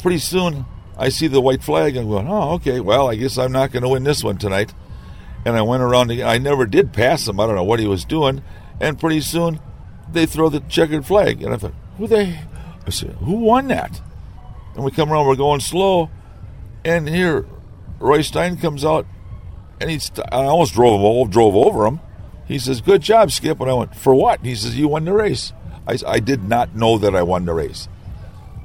[0.00, 0.66] pretty soon
[0.98, 3.72] I see the white flag and I'm going oh okay well I guess I'm not
[3.72, 4.74] going to win this one tonight.
[5.46, 7.40] And I went around again I never did pass him.
[7.40, 8.42] I don't know what he was doing.
[8.80, 9.60] And pretty soon
[10.12, 11.42] they throw the checkered flag.
[11.42, 12.38] And I thought who they
[12.86, 14.00] I said who won that?
[14.74, 16.10] And we come around we're going slow.
[16.84, 17.46] And here
[17.98, 19.06] Roy Stein comes out
[19.80, 22.00] and he's I almost drove drove over him
[22.50, 23.60] he says, Good job, Skip.
[23.60, 24.40] And I went, For what?
[24.44, 25.52] He says, You won the race.
[25.86, 27.88] I, I did not know that I won the race.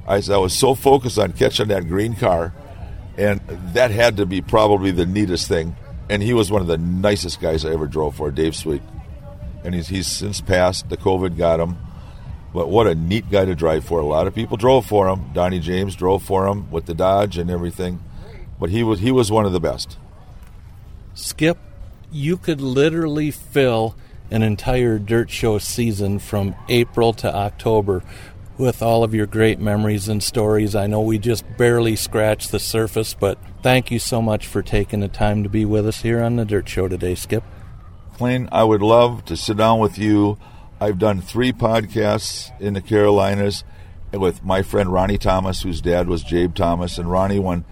[0.08, 2.52] I, I was so focused on catching that green car,
[3.16, 3.40] and
[3.74, 5.76] that had to be probably the neatest thing.
[6.08, 8.82] And he was one of the nicest guys I ever drove for, Dave Sweet.
[9.64, 10.88] And he's, he's since passed.
[10.88, 11.76] The COVID got him.
[12.52, 14.00] But what a neat guy to drive for.
[14.00, 15.30] A lot of people drove for him.
[15.32, 18.02] Donnie James drove for him with the Dodge and everything.
[18.58, 19.98] But he was he was one of the best.
[21.14, 21.58] Skip,
[22.16, 23.94] you could literally fill
[24.30, 28.02] an entire dirt show season from April to October
[28.58, 30.74] with all of your great memories and stories.
[30.74, 35.00] I know we just barely scratched the surface, but thank you so much for taking
[35.00, 37.44] the time to be with us here on the Dirt Show today, Skip.
[38.14, 40.38] Clayne, I would love to sit down with you.
[40.80, 43.62] I've done three podcasts in the Carolinas
[44.12, 47.66] with my friend Ronnie Thomas, whose dad was Jabe Thomas, and Ronnie won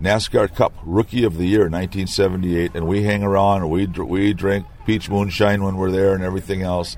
[0.00, 4.64] NASCAR Cup Rookie of the Year 1978, and we hang around and we we drink
[4.86, 6.96] peach moonshine when we're there and everything else.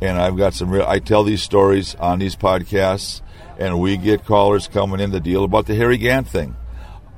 [0.00, 0.86] And I've got some real.
[0.86, 3.20] I tell these stories on these podcasts,
[3.58, 6.54] and we get callers coming in to deal about the Harry Gant thing,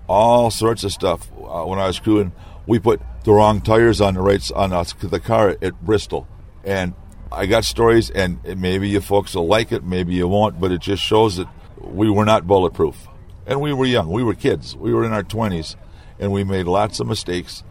[0.09, 1.29] all sorts of stuff.
[1.37, 2.33] Uh, when I was crewing,
[2.67, 6.27] we put the wrong tires on the right on us, the car at Bristol,
[6.65, 6.95] and
[7.31, 10.81] I got stories, and maybe you folks will like it, maybe you won't, but it
[10.81, 13.09] just shows that we were not bulletproof
[13.49, 14.11] and we were young.
[14.11, 14.77] We were kids.
[14.77, 15.75] We were in our 20s.
[16.21, 17.63] and we made lots of mistakes,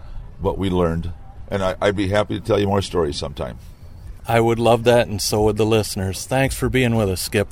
[0.42, 1.12] but we learned.
[1.50, 3.58] And I, I'd be happy to tell you more stories sometime.
[4.28, 6.26] I would love that, and so would the listeners.
[6.26, 7.48] Thanks for being with us, Skip.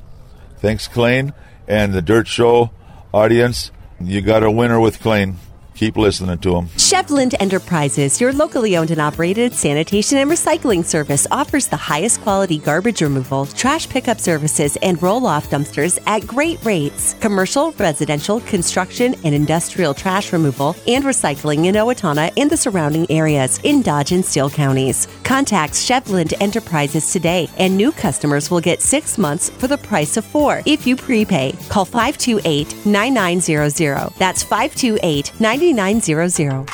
[0.57, 1.33] Thanks, Klein,
[1.67, 2.71] and the Dirt Show
[3.13, 3.71] audience.
[3.99, 5.37] You got a winner with Klein.
[5.75, 6.67] Keep listening to them.
[6.77, 12.57] Chevland Enterprises, your locally owned and operated sanitation and recycling service, offers the highest quality
[12.57, 17.15] garbage removal, trash pickup services, and roll off dumpsters at great rates.
[17.19, 23.59] Commercial, residential, construction, and industrial trash removal and recycling in Owatonna and the surrounding areas
[23.63, 25.09] in Dodge and Steele counties.
[25.25, 30.23] Contact Chevland Enterprises today, and new customers will get six months for the price of
[30.23, 31.53] four if you prepay.
[31.67, 34.13] Call 528 9900.
[34.17, 35.64] That's 528 9900.
[35.73, 36.69] 9900.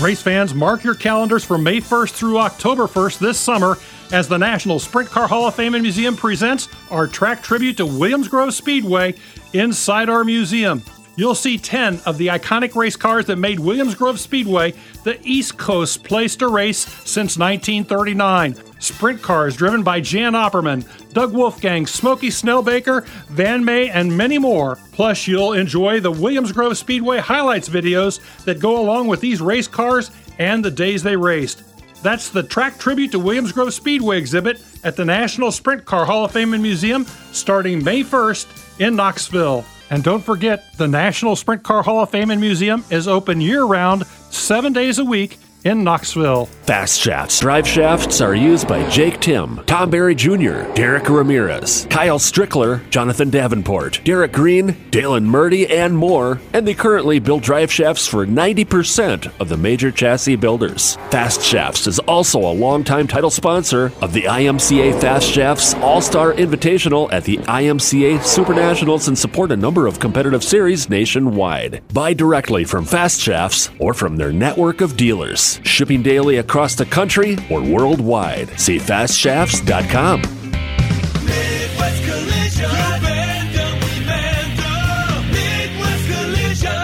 [0.00, 3.76] Race fans, mark your calendars for May 1st through October 1st this summer
[4.12, 7.86] as the National Sprint Car Hall of Fame and Museum presents our track tribute to
[7.86, 9.16] Williams Grove Speedway
[9.54, 10.84] inside our museum.
[11.16, 15.58] You'll see 10 of the iconic race cars that made Williams Grove Speedway the East
[15.58, 18.67] Coast place to race since 1939.
[18.78, 24.78] Sprint cars driven by Jan Opperman, Doug Wolfgang, Smokey Snellbaker, Van May, and many more.
[24.92, 29.68] Plus, you'll enjoy the Williams Grove Speedway highlights videos that go along with these race
[29.68, 31.62] cars and the days they raced.
[32.02, 36.24] That's the track tribute to Williams Grove Speedway exhibit at the National Sprint Car Hall
[36.24, 39.64] of Fame and Museum starting May 1st in Knoxville.
[39.90, 43.64] And don't forget, the National Sprint Car Hall of Fame and Museum is open year
[43.64, 46.46] round, seven days a week in Knoxville.
[46.46, 47.40] Fast shafts.
[47.40, 53.30] Drive shafts are used by Jake Timm, Tom Barry Jr., Derek Ramirez, Kyle Strickler, Jonathan
[53.30, 56.40] Davenport, Derek Green, Dalen Murdy, and more.
[56.52, 60.96] And they currently build drive shafts for 90% of the major chassis builders.
[61.10, 66.34] Fast Shafts is also a longtime title sponsor of the IMCA Fast Shafts All Star
[66.34, 71.82] Invitational at the IMCA Super Nationals and support a number of competitive series nationwide.
[71.94, 76.86] Buy directly from Fast Shafts or from their network of dealers shipping daily across the
[76.86, 78.48] country or worldwide.
[78.58, 80.22] See fastshafts.com.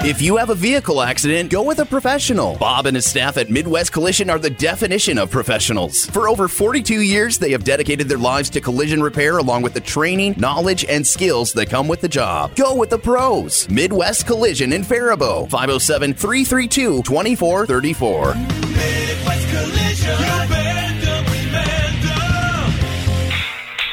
[0.06, 2.56] If you have a vehicle accident, go with a professional.
[2.58, 6.04] Bob and his staff at Midwest Collision are the definition of professionals.
[6.04, 9.80] For over 42 years, they have dedicated their lives to collision repair along with the
[9.80, 12.54] training, knowledge, and skills that come with the job.
[12.54, 13.66] Go with the pros.
[13.70, 18.34] Midwest Collision in Faribault, 507 332 2434.
[18.34, 20.83] Midwest Collision.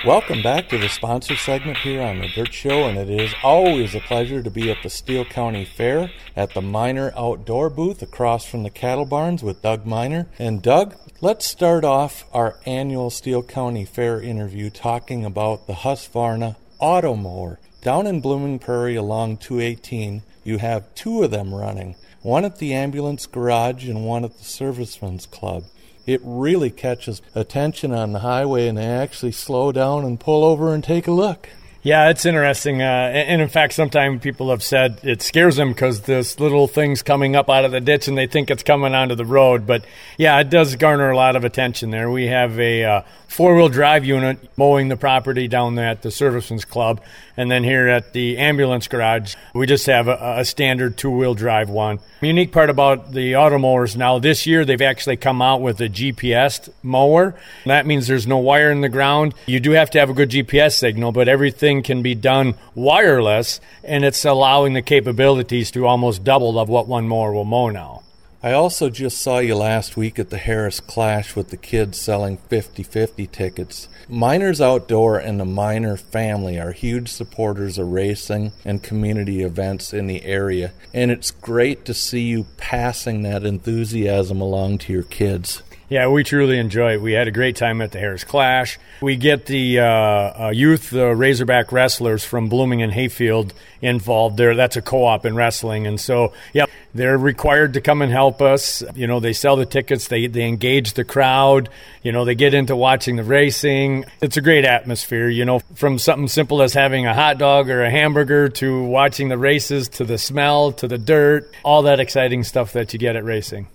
[0.03, 3.93] Welcome back to the sponsor segment here on the Dirt Show, and it is always
[3.93, 8.43] a pleasure to be at the Steele County Fair at the Miner Outdoor booth across
[8.43, 10.27] from the cattle barns with Doug Miner.
[10.39, 16.55] And Doug, let's start off our annual Steele County Fair interview talking about the Husqvarna
[16.81, 17.57] Automower.
[17.83, 22.73] Down in Blooming Prairie along 218, you have two of them running one at the
[22.73, 25.63] ambulance garage and one at the servicemen's club
[26.05, 30.73] it really catches attention on the highway and they actually slow down and pull over
[30.73, 31.49] and take a look.
[31.83, 32.81] Yeah, it's interesting.
[32.81, 37.01] Uh, and in fact, sometimes people have said it scares them because this little thing's
[37.01, 39.65] coming up out of the ditch and they think it's coming onto the road.
[39.65, 39.85] But
[40.17, 42.11] yeah, it does garner a lot of attention there.
[42.11, 46.65] We have a uh, four wheel drive unit mowing the property down at the Servicemen's
[46.65, 46.99] Club.
[47.37, 51.33] And then here at the ambulance garage, we just have a, a standard two wheel
[51.33, 51.99] drive one.
[52.19, 55.87] The unique part about the automowers now, this year they've actually come out with a
[55.87, 57.33] GPS mower.
[57.65, 59.33] That means there's no wire in the ground.
[59.45, 63.61] You do have to have a good GPS signal, but everything can be done wireless,
[63.85, 68.03] and it's allowing the capabilities to almost double of what one mower will mow now.
[68.43, 72.37] I also just saw you last week at the Harris Clash with the kids selling
[72.37, 73.87] 50 50 tickets.
[74.09, 80.07] Miners Outdoor and the Miner family are huge supporters of racing and community events in
[80.07, 85.61] the area, and it's great to see you passing that enthusiasm along to your kids.
[85.91, 87.01] Yeah, we truly enjoy it.
[87.01, 88.79] We had a great time at the Harris Clash.
[89.01, 94.55] We get the uh, uh, youth uh, Razorback wrestlers from Blooming and Hayfield involved there.
[94.55, 98.83] That's a co-op in wrestling, and so yeah, they're required to come and help us.
[98.95, 101.69] You know, they sell the tickets, they they engage the crowd.
[102.03, 104.05] You know, they get into watching the racing.
[104.21, 105.29] It's a great atmosphere.
[105.29, 109.29] You know, from something simple as having a hot dog or a hamburger to watching
[109.29, 113.15] the races to the smell to the dirt, all that exciting stuff that you get
[113.15, 113.67] at racing.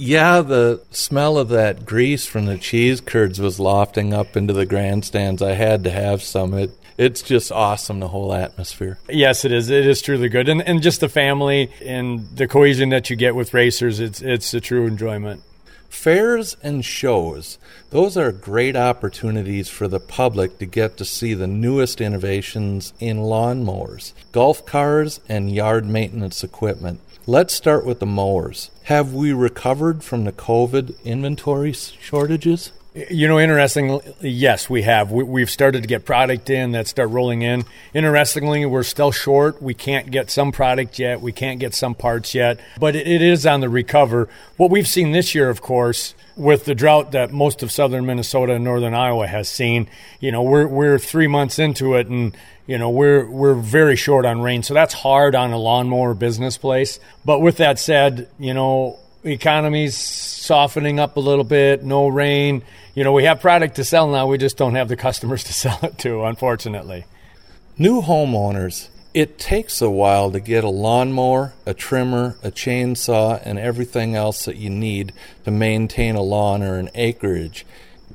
[0.00, 4.64] Yeah, the smell of that grease from the cheese curds was lofting up into the
[4.64, 5.42] grandstands.
[5.42, 6.54] I had to have some.
[6.54, 8.98] It it's just awesome the whole atmosphere.
[9.08, 9.70] Yes, it is.
[9.70, 13.34] It is truly good, and and just the family and the cohesion that you get
[13.34, 14.00] with racers.
[14.00, 15.42] It's it's a true enjoyment.
[15.88, 17.58] Fairs and shows,
[17.90, 23.18] those are great opportunities for the public to get to see the newest innovations in
[23.18, 27.00] lawnmowers, golf cars, and yard maintenance equipment.
[27.26, 28.70] Let's start with the mowers.
[28.84, 32.72] Have we recovered from the COVID inventory shortages?
[33.10, 35.12] You know, interestingly, yes, we have.
[35.12, 37.64] We, have started to get product in that start rolling in.
[37.94, 39.62] Interestingly, we're still short.
[39.62, 41.20] We can't get some product yet.
[41.20, 44.28] We can't get some parts yet, but it, it is on the recover.
[44.56, 48.54] What we've seen this year, of course, with the drought that most of southern Minnesota
[48.54, 49.88] and northern Iowa has seen,
[50.18, 52.36] you know, we're we're three months into it, and
[52.66, 56.58] you know we're we're very short on rain, so that's hard on a lawnmower business
[56.58, 56.98] place.
[57.24, 62.62] But with that said, you know, economy's softening up a little bit, no rain.
[62.94, 65.52] You know, we have product to sell now, we just don't have the customers to
[65.52, 67.04] sell it to, unfortunately.
[67.76, 73.58] New homeowners it takes a while to get a lawnmower, a trimmer, a chainsaw, and
[73.58, 75.12] everything else that you need
[75.44, 77.66] to maintain a lawn or an acreage.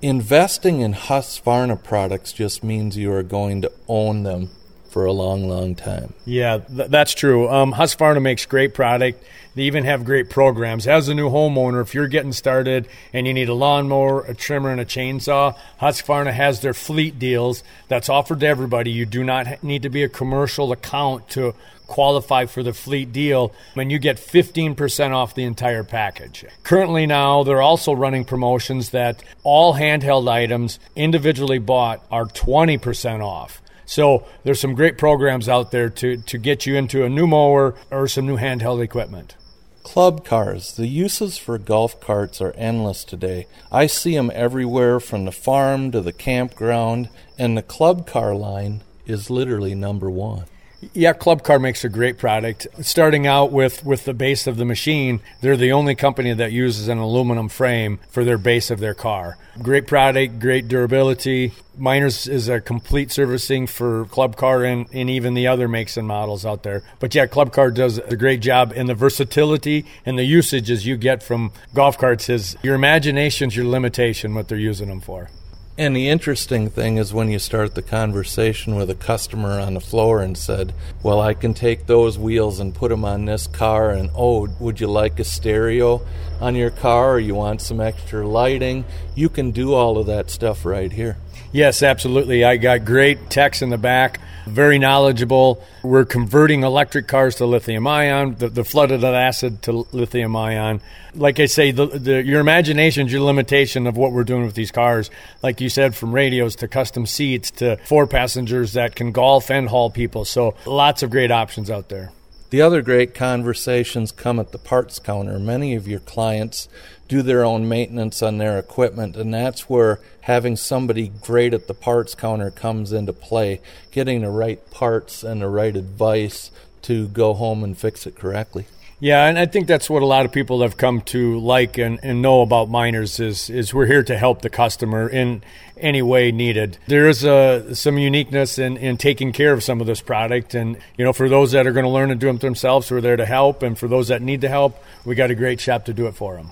[0.01, 4.49] Investing in Husqvarna products just means you are going to own them
[4.89, 6.14] for a long, long time.
[6.26, 7.49] Yeah, th- that's true.
[7.49, 9.24] Um, Husqvarna makes great product.
[9.56, 10.88] They even have great programs.
[10.88, 14.72] As a new homeowner, if you're getting started and you need a lawnmower, a trimmer,
[14.72, 18.91] and a chainsaw, Husqvarna has their fleet deals that's offered to everybody.
[18.91, 21.54] You do not need to be a commercial account to
[21.86, 26.45] qualify for the fleet deal, and you get 15% off the entire package.
[26.64, 33.62] Currently, now they're also running promotions that all handheld items individually bought are 20% off.
[33.86, 37.76] So there's some great programs out there to, to get you into a new mower
[37.91, 39.36] or some new handheld equipment.
[39.84, 40.73] Club cars.
[40.73, 43.47] The uses for golf carts are endless today.
[43.71, 48.81] I see them everywhere from the farm to the campground, and the club car line
[49.05, 50.45] is literally number one.
[50.93, 52.67] Yeah, Club Car makes a great product.
[52.81, 56.88] Starting out with, with the base of the machine, they're the only company that uses
[56.88, 59.38] an aluminum frame for their base of their car.
[59.61, 61.53] Great product, great durability.
[61.77, 66.07] Miners is a complete servicing for Club Car and, and even the other makes and
[66.07, 66.84] models out there.
[66.99, 70.97] But yeah, Club Car does a great job, and the versatility and the usages you
[70.97, 75.29] get from golf carts is your imagination's your limitation, what they're using them for.
[75.76, 79.80] And the interesting thing is when you start the conversation with a customer on the
[79.80, 80.71] floor and said,
[81.01, 84.80] Well, I can take those wheels and put them on this car, and oh, would
[84.80, 86.05] you like a stereo
[86.39, 88.86] on your car or you want some extra lighting?
[89.15, 91.17] You can do all of that stuff right here.
[91.51, 92.43] Yes, absolutely.
[92.43, 95.63] I got great techs in the back, very knowledgeable.
[95.84, 100.81] We're converting electric cars to lithium ion, the, the flooded acid to lithium ion.
[101.13, 104.55] Like I say, the, the, your imagination is your limitation of what we're doing with
[104.55, 105.11] these cars.
[105.43, 109.69] Like you said, from radios to custom seats to four passengers that can golf and
[109.69, 110.25] haul people.
[110.25, 112.11] So lots of great options out there.
[112.54, 115.39] The other great conversations come at the parts counter.
[115.39, 116.70] Many of your clients
[117.08, 121.74] do their own maintenance on their equipment, and that's where having somebody great at the
[121.74, 123.60] parts counter comes into play.
[123.89, 126.51] Getting the right parts and the right advice
[126.84, 128.68] to go home and fix it correctly.
[129.04, 131.99] Yeah, and I think that's what a lot of people have come to like and,
[132.04, 135.43] and know about miners is is we're here to help the customer in
[135.76, 136.78] any way needed.
[136.88, 140.78] There is a, some uniqueness in, in taking care of some of this product, and
[140.97, 143.18] you know, for those that are going to learn to do it themselves, we're there
[143.18, 145.93] to help, and for those that need the help, we got a great shop to
[145.93, 146.51] do it for them.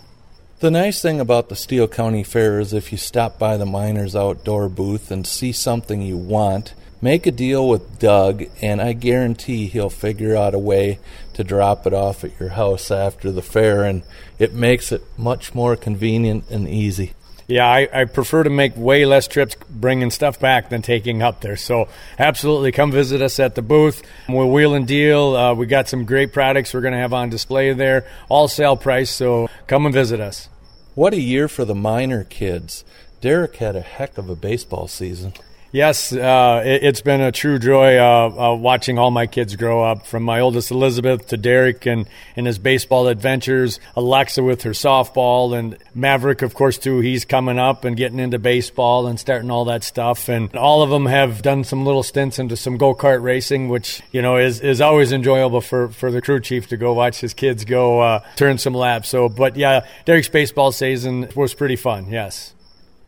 [0.59, 4.13] The nice thing about the Steele County Fair is if you stop by the Miners
[4.13, 9.67] Outdoor booth and see something you want, make a deal with Doug, and I guarantee
[9.67, 10.99] he'll figure out a way
[11.33, 14.03] to drop it off at your house after the fair, and
[14.37, 17.13] it makes it much more convenient and easy.
[17.47, 21.41] Yeah, I, I prefer to make way less trips bringing stuff back than taking up
[21.41, 21.57] there.
[21.57, 24.03] So, absolutely, come visit us at the booth.
[24.29, 25.35] We'll wheel and deal.
[25.35, 28.77] Uh, we got some great products we're going to have on display there, all sale
[28.77, 29.09] price.
[29.09, 30.47] So, come and visit us.
[30.95, 32.85] What a year for the Miner kids.
[33.19, 35.33] Derek had a heck of a baseball season.
[35.73, 39.81] Yes, uh, it, has been a true joy uh, uh, watching all my kids grow
[39.81, 44.71] up, from my oldest Elizabeth to Derek and, and his baseball adventures, Alexa with her
[44.71, 46.99] softball, and Maverick, of course, too.
[46.99, 50.27] He's coming up and getting into baseball and starting all that stuff.
[50.27, 54.01] And all of them have done some little stints into some go kart racing, which
[54.11, 57.33] you know is, is always enjoyable for, for the crew chief to go watch his
[57.33, 59.07] kids go uh, turn some laps.
[59.07, 62.09] So, but yeah, Derek's baseball season was pretty fun.
[62.09, 62.53] Yes.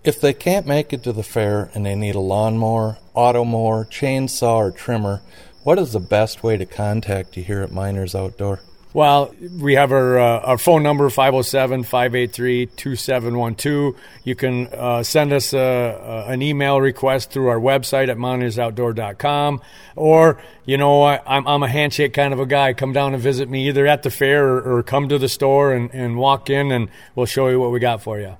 [0.03, 3.85] If they can't make it to the fair and they need a lawnmower, auto mower,
[3.85, 5.21] chainsaw, or trimmer,
[5.63, 8.59] what is the best way to contact you here at Miners Outdoor?
[8.93, 13.95] Well, we have our, uh, our phone number, 507 583 2712.
[14.25, 19.61] You can uh, send us a, a, an email request through our website at minersoutdoor.com.
[19.95, 22.73] Or, you know, I, am I'm a handshake kind of a guy.
[22.73, 25.71] Come down and visit me either at the fair or, or come to the store
[25.71, 28.37] and, and walk in, and we'll show you what we got for you.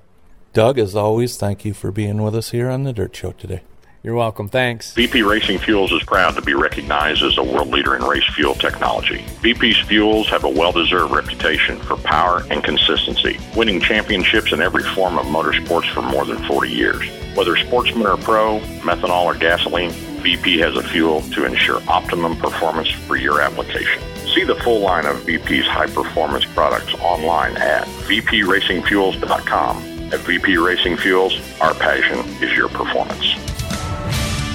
[0.54, 3.62] Doug, as always, thank you for being with us here on the Dirt Show today.
[4.04, 4.48] You're welcome.
[4.48, 4.92] Thanks.
[4.94, 8.54] VP Racing Fuels is proud to be recognized as a world leader in race fuel
[8.54, 9.24] technology.
[9.42, 14.84] VP's fuels have a well deserved reputation for power and consistency, winning championships in every
[14.94, 17.02] form of motorsports for more than 40 years.
[17.34, 19.90] Whether sportsman or pro, methanol or gasoline,
[20.22, 24.00] VP has a fuel to ensure optimum performance for your application.
[24.32, 30.96] See the full line of VP's high performance products online at vpracingfuels.com at VP Racing
[30.98, 33.34] Fuels, our passion is your performance.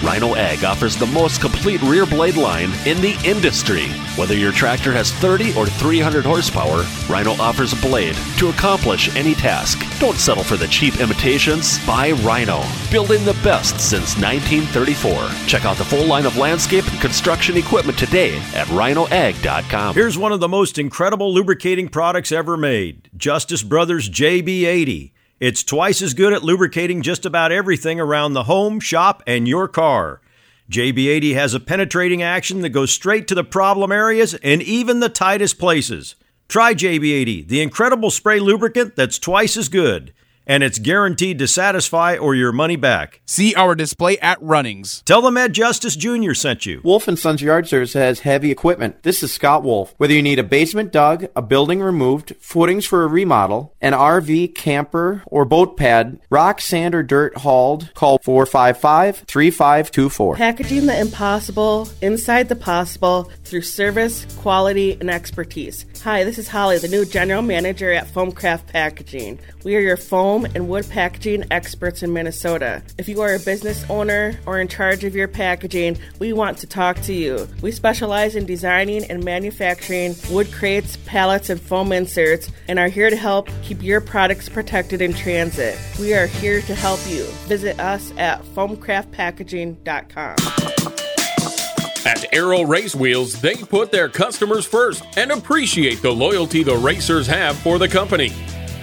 [0.01, 3.87] Rhino Ag offers the most complete rear blade line in the industry.
[4.15, 9.35] Whether your tractor has 30 or 300 horsepower, Rhino offers a blade to accomplish any
[9.35, 9.77] task.
[9.99, 11.85] Don't settle for the cheap imitations.
[11.85, 15.47] Buy Rhino, building the best since 1934.
[15.47, 19.95] Check out the full line of landscape and construction equipment today at rhinoag.com.
[19.95, 25.11] Here's one of the most incredible lubricating products ever made Justice Brothers JB80.
[25.39, 29.69] It's twice as good at lubricating just about everything around the home, shop, and your
[29.69, 30.19] car.
[30.69, 35.09] JB80 has a penetrating action that goes straight to the problem areas and even the
[35.09, 36.15] tightest places.
[36.49, 40.13] Try JB80, the incredible spray lubricant that's twice as good
[40.49, 43.21] and it's guaranteed to satisfy or your money back.
[43.27, 45.03] See our display at Runnings.
[45.03, 46.33] Tell them Ed Justice Jr.
[46.33, 46.81] sent you.
[46.83, 49.03] Wolf and Sons Yard Service has heavy equipment.
[49.03, 49.93] This is Scott Wolf.
[49.97, 54.55] Whether you need a basement dug, a building removed, footings for a remodel, an RV,
[54.55, 60.35] camper, or boat pad, rock, sand, or dirt hauled, call 455-3524.
[60.35, 65.85] Packaging the impossible inside the possible through service, quality, and expertise.
[66.03, 69.37] Hi, this is Holly, the new general manager at Foamcraft Packaging.
[69.63, 69.97] We are your
[70.45, 72.81] and wood packaging experts in Minnesota.
[72.97, 76.67] If you are a business owner or in charge of your packaging, we want to
[76.67, 77.47] talk to you.
[77.61, 83.09] We specialize in designing and manufacturing wood crates, pallets, and foam inserts and are here
[83.09, 85.77] to help keep your products protected in transit.
[85.99, 87.23] We are here to help you.
[87.47, 90.35] Visit us at foamcraftpackaging.com.
[92.05, 97.27] At Arrow Race Wheels, they put their customers first and appreciate the loyalty the racers
[97.27, 98.33] have for the company.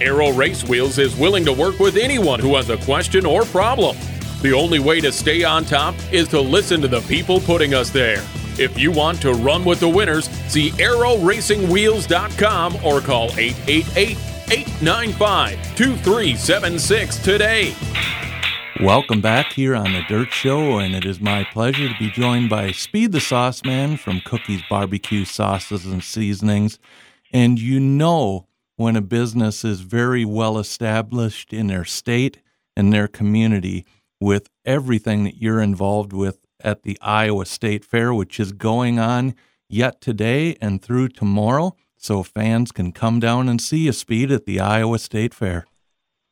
[0.01, 3.97] Arrow Race Wheels is willing to work with anyone who has a question or problem.
[4.41, 7.89] The only way to stay on top is to listen to the people putting us
[7.89, 8.23] there.
[8.59, 14.17] If you want to run with the winners, see arrowracingwheels.com or call 888
[14.49, 17.75] 895 2376 today.
[18.81, 22.49] Welcome back here on the Dirt Show, and it is my pleasure to be joined
[22.49, 26.77] by Speed the Sauce Man from Cookies Barbecue Sauces and Seasonings.
[27.33, 28.45] And you know
[28.77, 32.39] when a business is very well established in their state
[32.75, 33.85] and their community
[34.21, 39.35] with everything that you're involved with at the Iowa State Fair, which is going on
[39.67, 44.45] yet today and through tomorrow, so fans can come down and see a speed at
[44.45, 45.65] the Iowa State Fair.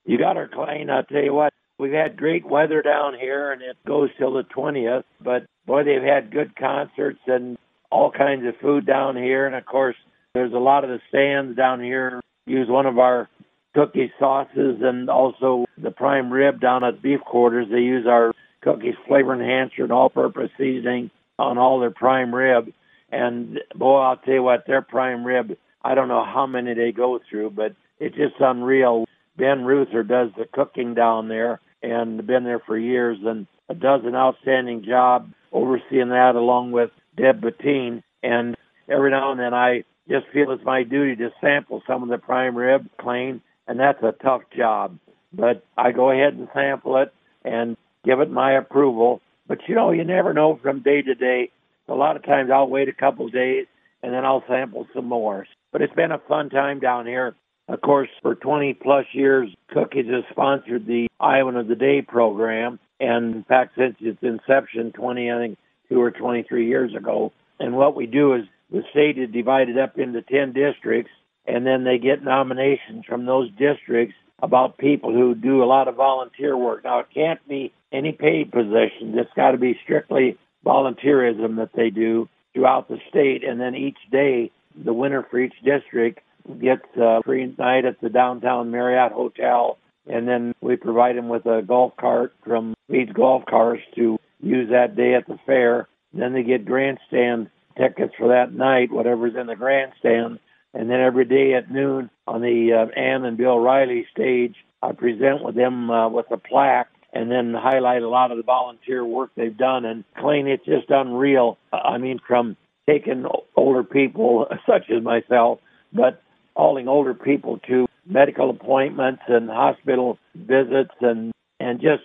[0.05, 0.89] You got her, Klein.
[0.89, 4.43] I'll tell you what, We've had great weather down here, and it goes till the
[4.43, 5.03] 20th.
[5.19, 7.57] But boy, they've had good concerts and
[7.91, 9.45] all kinds of food down here.
[9.45, 9.97] And of course,
[10.33, 13.29] there's a lot of the stands down here use one of our
[13.73, 17.67] cookie sauces and also the prime rib down at beef quarters.
[17.69, 22.71] They use our cookies flavor enhancer and all-purpose seasoning on all their prime rib.
[23.11, 25.57] And boy, I'll tell you what, their prime rib.
[25.83, 29.05] I don't know how many they go through, but it's just unreal.
[29.37, 33.47] Ben Ruther does the cooking down there, and been there for years and
[33.79, 38.01] does an outstanding job overseeing that along with Deb Bettine.
[38.23, 38.55] And
[38.89, 42.17] every now and then I just feel it's my duty to sample some of the
[42.17, 44.97] prime rib clean, and that's a tough job.
[45.33, 49.21] But I go ahead and sample it and give it my approval.
[49.47, 51.51] But you know, you never know from day to day.
[51.87, 53.67] A lot of times I'll wait a couple days
[54.01, 55.45] and then I'll sample some more.
[55.71, 57.35] But it's been a fun time down here.
[57.67, 62.79] Of course, for 20 plus years, Cookies has sponsored the Iowan of the Day program.
[62.99, 65.57] and in fact, since its inception, 20, I think,
[65.89, 67.33] two or 23 years ago.
[67.59, 68.45] And what we do is
[68.75, 71.11] the state is divided up into 10 districts,
[71.47, 75.95] and then they get nominations from those districts about people who do a lot of
[75.95, 76.83] volunteer work.
[76.83, 79.15] Now, it can't be any paid positions.
[79.15, 83.45] It's got to be strictly volunteerism that they do throughout the state.
[83.45, 86.19] And then each day, the winner for each district
[86.61, 89.77] gets a free night at the downtown Marriott Hotel.
[90.05, 94.69] And then we provide them with a golf cart from Speed's Golf Cars to use
[94.71, 95.87] that day at the fair.
[96.13, 100.39] Then they get grandstand tickets for that night, whatever's in the grandstand.
[100.73, 104.91] And then every day at noon on the uh, Ann and Bill Riley stage, I
[104.91, 109.03] present with them uh, with a plaque and then highlight a lot of the volunteer
[109.05, 109.85] work they've done.
[109.85, 111.57] And Clayton, it's just unreal.
[111.71, 112.57] I mean, from
[112.87, 115.59] taking older people such as myself,
[115.93, 116.21] but
[116.55, 122.03] hauling older people to medical appointments and hospital visits and and just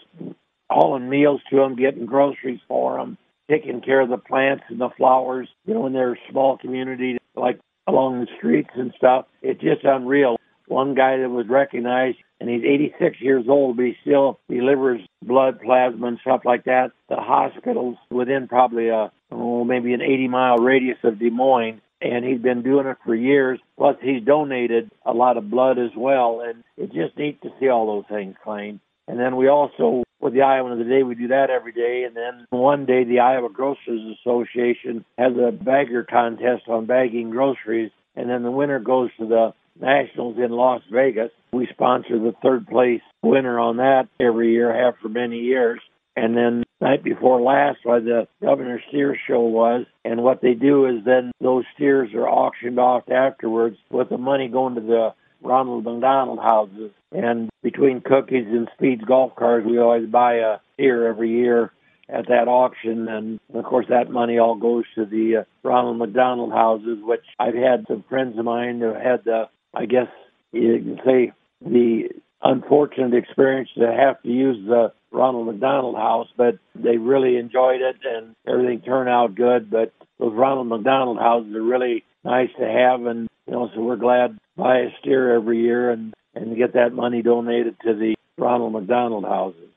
[0.70, 3.18] hauling meals to them, getting groceries for them,
[3.50, 7.58] taking care of the plants and the flowers, you know, in their small community, like
[7.86, 9.26] along the streets and stuff.
[9.42, 10.36] It's just unreal.
[10.68, 15.60] One guy that was recognized, and he's 86 years old, but he still delivers blood,
[15.60, 20.56] plasma, and stuff like that to hospitals within probably a, oh, maybe an 80 mile
[20.58, 21.80] radius of Des Moines.
[22.02, 23.58] And he's been doing it for years.
[23.76, 26.40] Plus, he's donated a lot of blood as well.
[26.40, 28.80] And it's just neat to see all those things, Clayton.
[29.06, 32.04] And then we also, with the Iowa of the Day, we do that every day.
[32.06, 37.90] And then one day, the Iowa Grocers Association has a bagger contest on bagging groceries.
[38.16, 41.30] And then the winner goes to the Nationals in Las Vegas.
[41.52, 45.80] We sponsor the third place winner on that every year, have for many years.
[46.16, 50.86] And then night before last, why the Governor Steer show was, and what they do
[50.86, 55.84] is then those steers are auctioned off afterwards with the money going to the Ronald
[55.84, 56.90] McDonald houses.
[57.12, 61.72] And between cookies and Speed's golf cars, we always buy a steer every year
[62.08, 63.08] at that auction.
[63.08, 67.54] And of course, that money all goes to the uh, Ronald McDonald houses, which I've
[67.54, 70.08] had some friends of mine who had the I guess
[70.52, 72.08] you can say the
[72.42, 77.96] unfortunate experience to have to use the Ronald McDonald House, but they really enjoyed it
[78.04, 79.70] and everything turned out good.
[79.70, 83.96] But those Ronald McDonald houses are really nice to have, and you know, so we're
[83.96, 88.14] glad to buy a steer every year and and get that money donated to the
[88.38, 89.68] Ronald McDonald houses.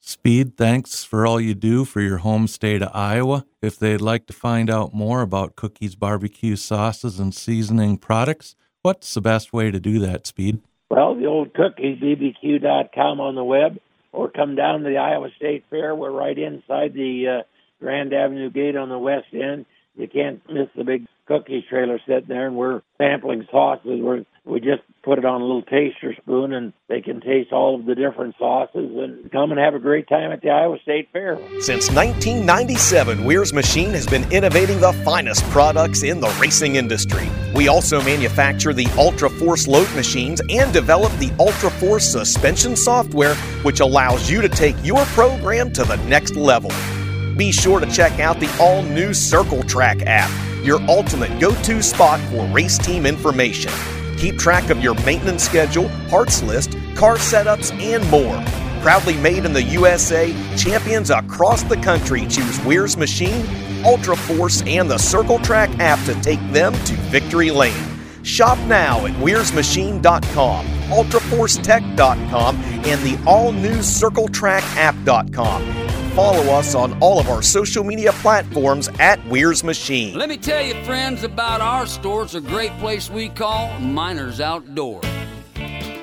[0.00, 3.44] Speed, thanks for all you do for your home state of Iowa.
[3.60, 9.12] If they'd like to find out more about Cookies barbecue sauces and seasoning products, What's
[9.12, 10.60] the best way to do that, Speed?
[10.88, 13.78] Well, the old cookiesbbq.com on the web,
[14.12, 15.94] or come down to the Iowa State Fair.
[15.94, 17.42] We're right inside the uh,
[17.78, 19.66] Grand Avenue gate on the west end.
[19.96, 24.00] You can't miss the big cookies trailer sitting there, and we're sampling sauces.
[24.00, 27.78] We're we just put it on a little taster spoon and they can taste all
[27.78, 31.08] of the different sauces and come and have a great time at the Iowa State
[31.12, 31.36] Fair.
[31.60, 37.28] Since 1997, Wehrs Machine has been innovating the finest products in the racing industry.
[37.54, 43.34] We also manufacture the Ultra Force load machines and develop the Ultra Force suspension software,
[43.62, 46.72] which allows you to take your program to the next level.
[47.36, 50.30] Be sure to check out the all new Circle Track app,
[50.64, 53.72] your ultimate go to spot for race team information.
[54.18, 58.42] Keep track of your maintenance schedule, parts list, car setups, and more.
[58.82, 63.46] Proudly made in the USA, champions across the country choose Wehrs Machine,
[63.84, 67.74] Ultra Force, and the Circle Track app to take them to victory lane.
[68.22, 75.79] Shop now at WehrsMachine.com, UltraForceTech.com, and the all new CircleTrackApp.com
[76.10, 80.18] follow us on all of our social media platforms at Wehrs Machine.
[80.18, 82.24] Let me tell you, friends, about our store.
[82.24, 85.00] It's a great place we call Miners Outdoor.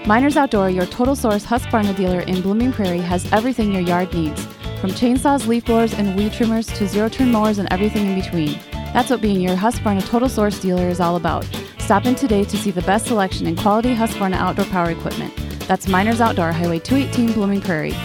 [0.05, 4.45] Miners Outdoor, your total source Husqvarna dealer in Blooming Prairie, has everything your yard needs.
[4.79, 8.57] From chainsaws, leaf blowers, and weed trimmers to zero turn mowers and everything in between.
[8.93, 11.45] That's what being your Husqvarna Total Source dealer is all about.
[11.79, 15.35] Stop in today to see the best selection in quality Husqvarna outdoor power equipment.
[15.67, 17.95] That's Miners Outdoor, Highway 218, Blooming Prairie.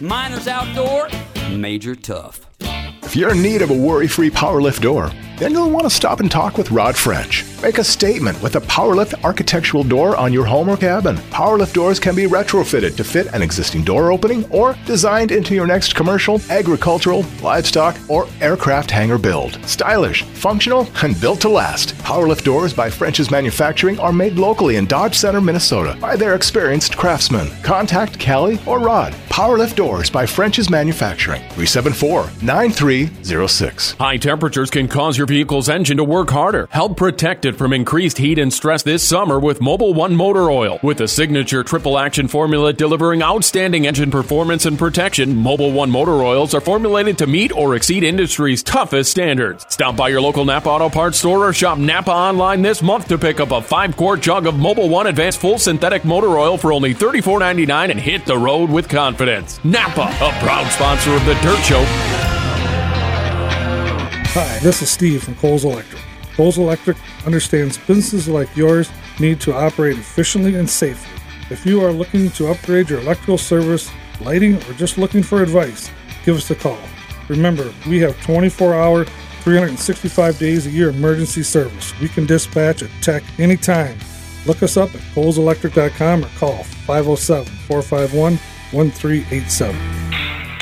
[0.00, 1.10] Miners Outdoor,
[1.50, 2.46] Major Tough.
[3.02, 5.10] If you're in need of a worry free power lift door,
[5.40, 7.46] then you'll want to stop and talk with Rod French.
[7.62, 11.16] Make a statement with a PowerLift architectural door on your home or cabin.
[11.16, 15.66] PowerLift doors can be retrofitted to fit an existing door opening or designed into your
[15.66, 19.58] next commercial, agricultural, livestock, or aircraft hangar build.
[19.66, 21.94] Stylish, functional, and built to last.
[21.96, 26.96] PowerLift doors by French's Manufacturing are made locally in Dodge Center, Minnesota by their experienced
[26.98, 27.48] craftsmen.
[27.62, 29.14] Contact Callie or Rod.
[29.30, 31.40] PowerLift doors by French's Manufacturing.
[31.54, 33.92] 374 9306.
[33.92, 36.68] High temperatures can cause your vehicle's engine to work harder.
[36.70, 40.80] Help protect it from increased heat and stress this summer with Mobil 1 motor oil.
[40.82, 46.22] With a signature triple action formula delivering outstanding engine performance and protection, Mobil 1 motor
[46.22, 49.64] oils are formulated to meet or exceed industry's toughest standards.
[49.68, 53.16] Stop by your local Napa Auto Parts store or shop Napa online this month to
[53.16, 56.72] pick up a 5 quart jug of Mobil 1 Advanced Full Synthetic Motor Oil for
[56.72, 59.62] only $34.99 and hit the road with confidence.
[59.64, 62.39] Napa, a proud sponsor of the Dirt Show.
[64.34, 66.00] Hi, this is Steve from Coles Electric.
[66.36, 71.20] Coles Electric understands businesses like yours need to operate efficiently and safely.
[71.50, 75.90] If you are looking to upgrade your electrical service, lighting, or just looking for advice,
[76.24, 76.78] give us a call.
[77.26, 81.92] Remember, we have 24 hour, 365 days a year emergency service.
[81.98, 83.98] We can dispatch a tech anytime.
[84.46, 88.36] Look us up at coleselectric.com or call 507 451
[88.70, 90.09] 1387.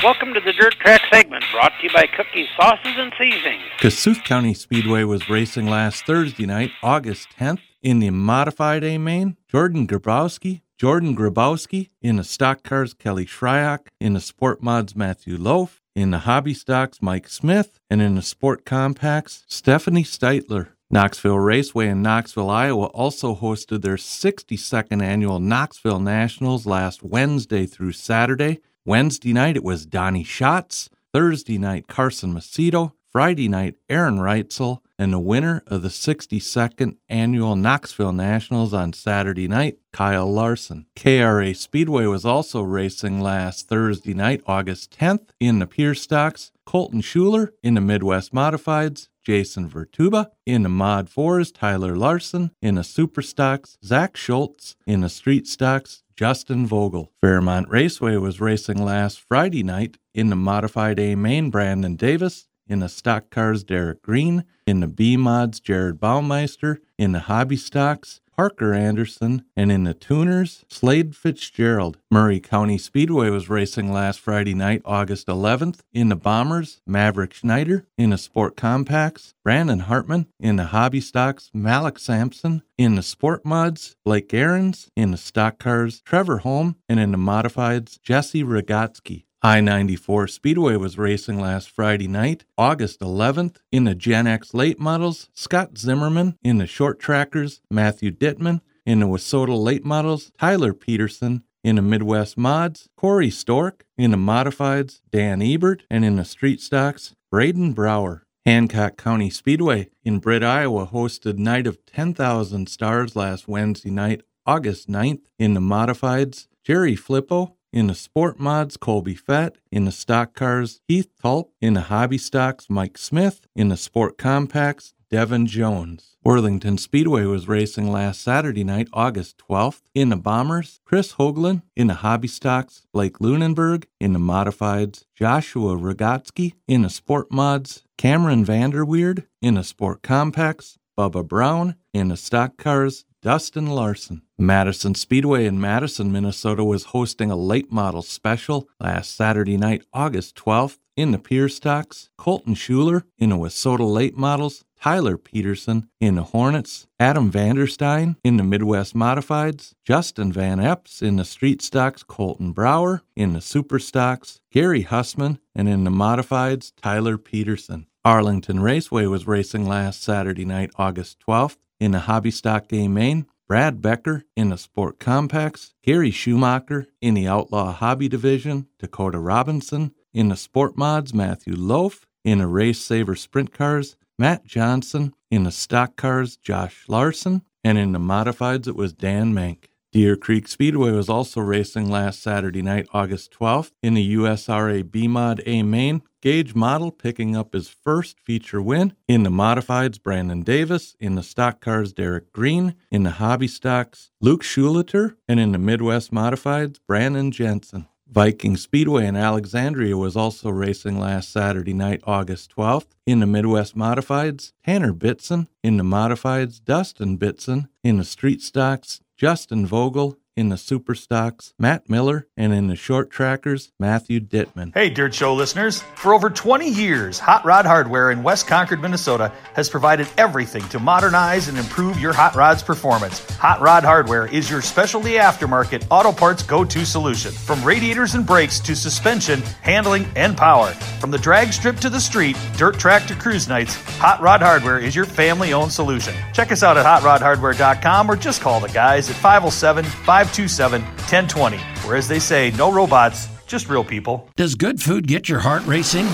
[0.01, 3.61] Welcome to the Dirt Track segment brought to you by Cookie Sauces and Seasonings.
[3.79, 9.35] Kossuth County Speedway was racing last Thursday night, August 10th, in the modified A main.
[9.49, 15.37] Jordan Grabowski, Jordan Grabowski in the stock cars, Kelly Shryock in the sport mods, Matthew
[15.37, 20.69] Loaf in the hobby stocks, Mike Smith, and in the sport compacts, Stephanie Steitler.
[20.89, 27.91] Knoxville Raceway in Knoxville, Iowa also hosted their 62nd annual Knoxville Nationals last Wednesday through
[27.91, 28.61] Saturday.
[28.85, 30.89] Wednesday night it was Donny Schatz.
[31.13, 32.93] Thursday night Carson Macedo.
[33.11, 34.79] Friday night Aaron Reutzel.
[34.97, 40.87] And the winner of the 62nd annual Knoxville Nationals on Saturday night, Kyle Larson.
[40.97, 46.51] KRA Speedway was also racing last Thursday night, August 10th, in the Pure Stocks.
[46.65, 49.07] Colton Schuler in the Midwest Modifieds.
[49.29, 55.01] Jason Vertuba in the Mod 4s, Tyler Larson in the Super Stocks, Zach Schultz in
[55.01, 57.13] the Street Stocks, Justin Vogel.
[57.21, 62.79] Fairmont Raceway was racing last Friday night in the Modified A main, Brandon Davis, in
[62.79, 68.19] the stock cars, Derek Green, in the B mods, Jared Baumeister, in the hobby stocks,
[68.39, 71.97] Parker Anderson, and in the tuners, Slade Fitzgerald.
[72.09, 77.85] Murray County Speedway was racing last Friday night, August 11th, in the Bombers, Maverick Schneider,
[77.97, 83.43] in the Sport Compacts, Brandon Hartman, in the Hobby Stocks, Malik Sampson, in the Sport
[83.43, 89.25] Mods, Blake Aarons, in the Stock Cars, Trevor Holm, and in the Modifieds, Jesse Rogatsky.
[89.41, 94.81] I 94 Speedway was racing last Friday night, August 11th, in the Gen X late
[94.81, 100.73] models, Scott Zimmerman in the short trackers, Matthew Dittman in the Wissota late models, Tyler
[100.73, 106.25] Peterson in the Midwest mods, Corey Stork in the modifieds, Dan Ebert, and in the
[106.25, 108.23] street stocks, Braden Brower.
[108.45, 114.89] Hancock County Speedway in Britt, Iowa hosted Night of 10,000 Stars last Wednesday night, August
[114.89, 119.57] 9th, in the modifieds, Jerry Flippo in the sport mods, Colby Fett.
[119.71, 121.49] In the stock cars, Heath Tulp.
[121.61, 123.47] In the hobby stocks, Mike Smith.
[123.55, 126.17] In the sport compacts, Devin Jones.
[126.23, 129.81] Worthington Speedway was racing last Saturday night, August 12th.
[129.93, 131.61] In the Bombers, Chris Hoagland.
[131.75, 133.85] In the hobby stocks, Blake Lunenberg.
[133.99, 136.53] In the modifieds, Joshua Rogatsky.
[136.67, 139.25] In the sport mods, Cameron Vanderweerd.
[139.41, 141.75] In the sport compacts, Bubba Brown.
[141.93, 144.23] In the stock cars, Dustin Larson.
[144.41, 150.37] Madison Speedway in Madison, Minnesota was hosting a late model special last Saturday night, August
[150.37, 152.09] 12th, in the Pure Stocks.
[152.17, 154.63] Colton Schuler in the Wissota late models.
[154.81, 161.17] Tyler Peterson in the Hornets, Adam Vanderstein in the Midwest Modifieds, Justin Van Epps in
[161.17, 166.71] the Street Stocks, Colton Brower in the Super Stocks, Gary Hussman, and in the Modifieds,
[166.81, 167.87] Tyler Peterson.
[168.05, 173.25] Arlington Raceway was racing last Saturday night, August 12th, in the Hobby Stock Game Main.
[173.49, 179.91] Brad Becker in the Sport Compacts, Gary Schumacher in the Outlaw Hobby Division, Dakota Robinson
[180.13, 185.45] in the Sport Mods, Matthew Loaf in the Race Saver Sprint Cars, Matt Johnson in
[185.45, 189.63] the Stock Cars, Josh Larson, and in the Modifieds, it was Dan Mank.
[189.91, 195.07] Deer Creek Speedway was also racing last Saturday night, August 12th, in the USRA B
[195.07, 196.03] Mod A main.
[196.21, 198.93] Gage Model picking up his first feature win.
[199.07, 200.95] In the modifieds, Brandon Davis.
[200.99, 202.75] In the stock cars, Derek Green.
[202.91, 205.15] In the hobby stocks, Luke Schulater.
[205.27, 207.87] And in the Midwest modifieds, Brandon Jensen.
[208.11, 212.87] Viking Speedway in Alexandria was also racing last Saturday night, August 12th.
[213.05, 215.47] In the Midwest Modifieds, Tanner Bitson.
[215.63, 217.69] In the Modifieds, Dustin Bitson.
[217.83, 220.17] In the Street Stocks, Justin Vogel.
[220.39, 224.73] In the super stocks, Matt Miller, and in the short trackers, Matthew Dittman.
[224.73, 225.81] Hey, Dirt Show listeners.
[225.95, 230.79] For over 20 years, Hot Rod Hardware in West Concord, Minnesota has provided everything to
[230.79, 233.19] modernize and improve your hot rod's performance.
[233.35, 237.31] Hot Rod Hardware is your specialty aftermarket auto parts go to solution.
[237.31, 240.69] From radiators and brakes to suspension, handling, and power.
[241.01, 244.79] From the drag strip to the street, dirt track to cruise nights, Hot Rod Hardware
[244.79, 246.13] is your family owned solution.
[246.33, 249.83] Check us out at hotrodhardware.com or just call the guys at 507
[250.29, 251.57] 527 1020.
[251.87, 254.29] Where, as they say, no robots, just real people.
[254.35, 256.05] Does good food get your heart racing?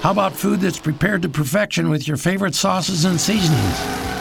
[0.00, 4.15] How about food that's prepared to perfection with your favorite sauces and seasonings?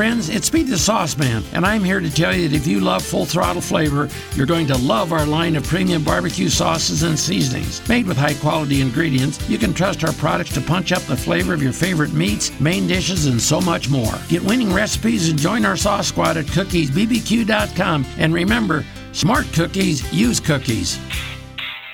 [0.00, 2.80] Friends, it's Speed the Sauce Man, and I'm here to tell you that if you
[2.80, 7.18] love full throttle flavor, you're going to love our line of premium barbecue sauces and
[7.18, 7.86] seasonings.
[7.86, 11.52] Made with high quality ingredients, you can trust our products to punch up the flavor
[11.52, 14.14] of your favorite meats, main dishes, and so much more.
[14.30, 18.06] Get winning recipes and join our sauce squad at cookiesbbq.com.
[18.16, 20.98] And remember, smart cookies use cookies.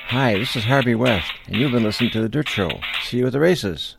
[0.07, 2.71] Hi, this is Harvey West, and you've been listening to The Dirt Show.
[3.03, 3.97] See you at the races.